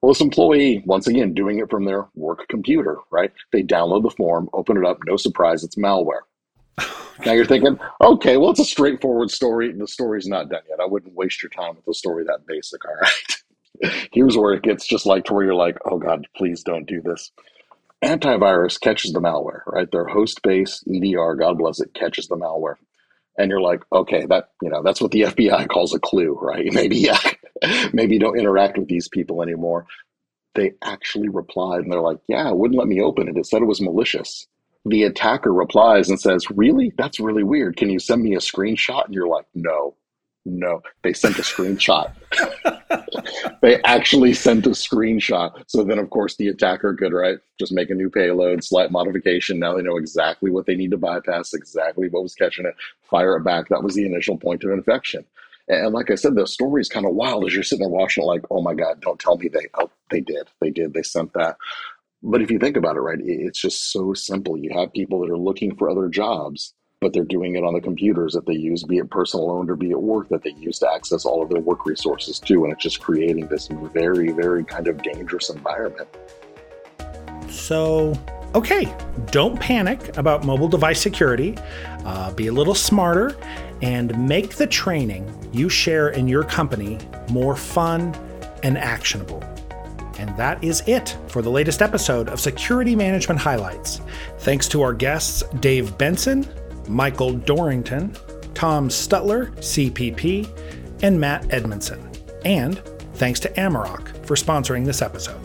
Well, 0.00 0.12
this 0.12 0.22
employee, 0.22 0.82
once 0.86 1.06
again, 1.06 1.34
doing 1.34 1.58
it 1.58 1.68
from 1.68 1.84
their 1.84 2.06
work 2.14 2.48
computer, 2.48 2.96
right? 3.10 3.30
They 3.52 3.62
download 3.62 4.04
the 4.04 4.16
form, 4.16 4.48
open 4.54 4.78
it 4.78 4.86
up, 4.86 5.00
no 5.06 5.18
surprise, 5.18 5.62
it's 5.64 5.76
malware. 5.76 6.20
Now 7.26 7.32
you're 7.32 7.46
thinking, 7.46 7.78
okay, 8.00 8.38
well, 8.38 8.50
it's 8.50 8.60
a 8.60 8.64
straightforward 8.64 9.30
story. 9.30 9.72
The 9.72 9.88
story's 9.88 10.26
not 10.26 10.48
done 10.50 10.62
yet. 10.68 10.80
I 10.80 10.86
wouldn't 10.86 11.14
waste 11.14 11.42
your 11.42 11.50
time 11.50 11.76
with 11.76 11.86
a 11.88 11.94
story 11.94 12.24
that 12.24 12.46
basic. 12.46 12.84
All 12.86 12.94
right. 13.00 14.08
Here's 14.12 14.36
where 14.36 14.54
it 14.54 14.62
gets 14.62 14.86
just 14.86 15.06
like 15.06 15.24
to 15.26 15.34
where 15.34 15.44
you're 15.44 15.54
like, 15.54 15.78
oh 15.86 15.98
God, 15.98 16.26
please 16.36 16.62
don't 16.62 16.86
do 16.86 17.02
this. 17.02 17.30
antivirus 18.04 18.80
catches 18.80 19.12
the 19.12 19.20
malware, 19.20 19.60
right? 19.66 19.90
Their 19.90 20.06
host 20.06 20.42
base 20.42 20.82
EDR, 20.88 21.34
God 21.36 21.58
bless 21.58 21.80
it, 21.80 21.94
catches 21.94 22.28
the 22.28 22.36
malware. 22.36 22.76
And 23.38 23.50
you're 23.50 23.60
like, 23.60 23.82
okay, 23.92 24.26
that 24.26 24.50
you 24.62 24.70
know, 24.70 24.82
that's 24.82 25.00
what 25.00 25.12
the 25.12 25.22
FBI 25.24 25.68
calls 25.68 25.94
a 25.94 26.00
clue, 26.00 26.38
right? 26.40 26.66
Maybe 26.72 26.98
yeah, 26.98 27.20
maybe 27.92 28.18
don't 28.18 28.38
interact 28.38 28.78
with 28.78 28.88
these 28.88 29.08
people 29.08 29.42
anymore. 29.42 29.86
They 30.54 30.72
actually 30.82 31.28
replied 31.28 31.82
and 31.82 31.92
they're 31.92 32.00
like, 32.00 32.18
yeah, 32.28 32.48
it 32.50 32.56
wouldn't 32.56 32.78
let 32.78 32.88
me 32.88 33.00
open 33.02 33.28
it. 33.28 33.36
It 33.36 33.46
said 33.46 33.62
it 33.62 33.66
was 33.66 33.80
malicious. 33.82 34.46
The 34.84 35.04
attacker 35.04 35.52
replies 35.52 36.08
and 36.08 36.20
says, 36.20 36.50
Really? 36.50 36.92
That's 36.96 37.20
really 37.20 37.44
weird. 37.44 37.76
Can 37.76 37.90
you 37.90 37.98
send 37.98 38.22
me 38.22 38.34
a 38.34 38.38
screenshot? 38.38 39.04
And 39.04 39.14
you're 39.14 39.28
like, 39.28 39.46
No, 39.54 39.94
no. 40.44 40.82
They 41.02 41.12
sent 41.12 41.38
a 41.38 41.42
screenshot. 41.42 42.12
they 43.62 43.80
actually 43.82 44.32
sent 44.32 44.66
a 44.66 44.70
screenshot. 44.70 45.64
So 45.66 45.84
then, 45.84 45.98
of 45.98 46.10
course, 46.10 46.36
the 46.36 46.48
attacker 46.48 46.94
could, 46.94 47.12
right, 47.12 47.38
just 47.58 47.72
make 47.72 47.90
a 47.90 47.94
new 47.94 48.08
payload, 48.08 48.64
slight 48.64 48.90
modification. 48.90 49.58
Now 49.58 49.76
they 49.76 49.82
know 49.82 49.98
exactly 49.98 50.50
what 50.50 50.66
they 50.66 50.76
need 50.76 50.92
to 50.92 50.96
bypass, 50.96 51.52
exactly 51.52 52.08
what 52.08 52.22
was 52.22 52.34
catching 52.34 52.66
it, 52.66 52.74
fire 53.02 53.36
it 53.36 53.44
back. 53.44 53.68
That 53.68 53.82
was 53.82 53.94
the 53.94 54.06
initial 54.06 54.38
point 54.38 54.64
of 54.64 54.70
infection. 54.70 55.24
And 55.68 55.94
like 55.94 56.10
I 56.10 56.16
said, 56.16 56.34
the 56.34 56.46
story 56.46 56.80
is 56.80 56.88
kind 56.88 57.06
of 57.06 57.14
wild 57.14 57.46
as 57.46 57.54
you're 57.54 57.62
sitting 57.62 57.86
there 57.86 57.96
watching 57.96 58.24
it, 58.24 58.26
like, 58.26 58.44
oh 58.50 58.60
my 58.60 58.74
God, 58.74 59.00
don't 59.00 59.20
tell 59.20 59.36
me 59.36 59.48
they, 59.48 59.68
oh, 59.74 59.90
they 60.10 60.20
did, 60.20 60.48
they 60.60 60.70
did, 60.70 60.94
they 60.94 61.02
sent 61.02 61.32
that. 61.34 61.56
But 62.22 62.42
if 62.42 62.50
you 62.50 62.58
think 62.58 62.76
about 62.76 62.96
it, 62.96 63.00
right, 63.00 63.18
it's 63.20 63.60
just 63.60 63.92
so 63.92 64.12
simple. 64.12 64.56
You 64.56 64.70
have 64.74 64.92
people 64.92 65.20
that 65.20 65.30
are 65.30 65.38
looking 65.38 65.74
for 65.76 65.88
other 65.88 66.08
jobs 66.08 66.74
but 67.00 67.14
they're 67.14 67.24
doing 67.24 67.56
it 67.56 67.64
on 67.64 67.72
the 67.72 67.80
computers 67.80 68.34
that 68.34 68.46
they 68.46 68.54
use, 68.54 68.84
be 68.84 68.98
it 68.98 69.10
personal 69.10 69.50
owned 69.50 69.70
or 69.70 69.76
be 69.76 69.90
it 69.90 70.00
work 70.00 70.28
that 70.28 70.42
they 70.42 70.50
use 70.50 70.78
to 70.78 70.90
access 70.92 71.24
all 71.24 71.42
of 71.42 71.48
their 71.48 71.60
work 71.60 71.86
resources 71.86 72.38
too. 72.38 72.64
And 72.64 72.72
it's 72.72 72.82
just 72.82 73.00
creating 73.00 73.48
this 73.48 73.68
very, 73.68 74.32
very 74.32 74.64
kind 74.64 74.86
of 74.86 75.02
dangerous 75.02 75.48
environment. 75.48 76.08
So, 77.48 78.12
okay, 78.54 78.94
don't 79.30 79.58
panic 79.58 80.16
about 80.18 80.44
mobile 80.44 80.68
device 80.68 81.00
security. 81.00 81.56
Uh, 82.04 82.32
be 82.34 82.48
a 82.48 82.52
little 82.52 82.74
smarter 82.74 83.34
and 83.80 84.28
make 84.28 84.56
the 84.56 84.66
training 84.66 85.26
you 85.52 85.70
share 85.70 86.10
in 86.10 86.28
your 86.28 86.44
company 86.44 86.98
more 87.30 87.56
fun 87.56 88.14
and 88.62 88.76
actionable. 88.76 89.42
And 90.20 90.36
that 90.36 90.62
is 90.62 90.82
it 90.86 91.16
for 91.28 91.40
the 91.40 91.50
latest 91.50 91.80
episode 91.80 92.28
of 92.28 92.40
Security 92.40 92.94
Management 92.94 93.40
Highlights. 93.40 94.02
Thanks 94.40 94.68
to 94.68 94.82
our 94.82 94.92
guests, 94.92 95.42
Dave 95.60 95.96
Benson, 95.96 96.46
Michael 96.86 97.32
Dorrington, 97.32 98.14
Tom 98.52 98.90
Stutler, 98.90 99.50
CPP, 99.56 100.46
and 101.02 101.18
Matt 101.18 101.50
Edmondson. 101.54 102.06
And 102.44 102.82
thanks 103.14 103.40
to 103.40 103.48
Amarok 103.54 104.26
for 104.26 104.36
sponsoring 104.36 104.84
this 104.84 105.00
episode. 105.00 105.40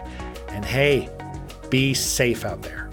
And 0.49 0.65
hey, 0.65 1.09
be 1.71 1.95
safe 1.95 2.45
out 2.45 2.63
there. 2.63 2.86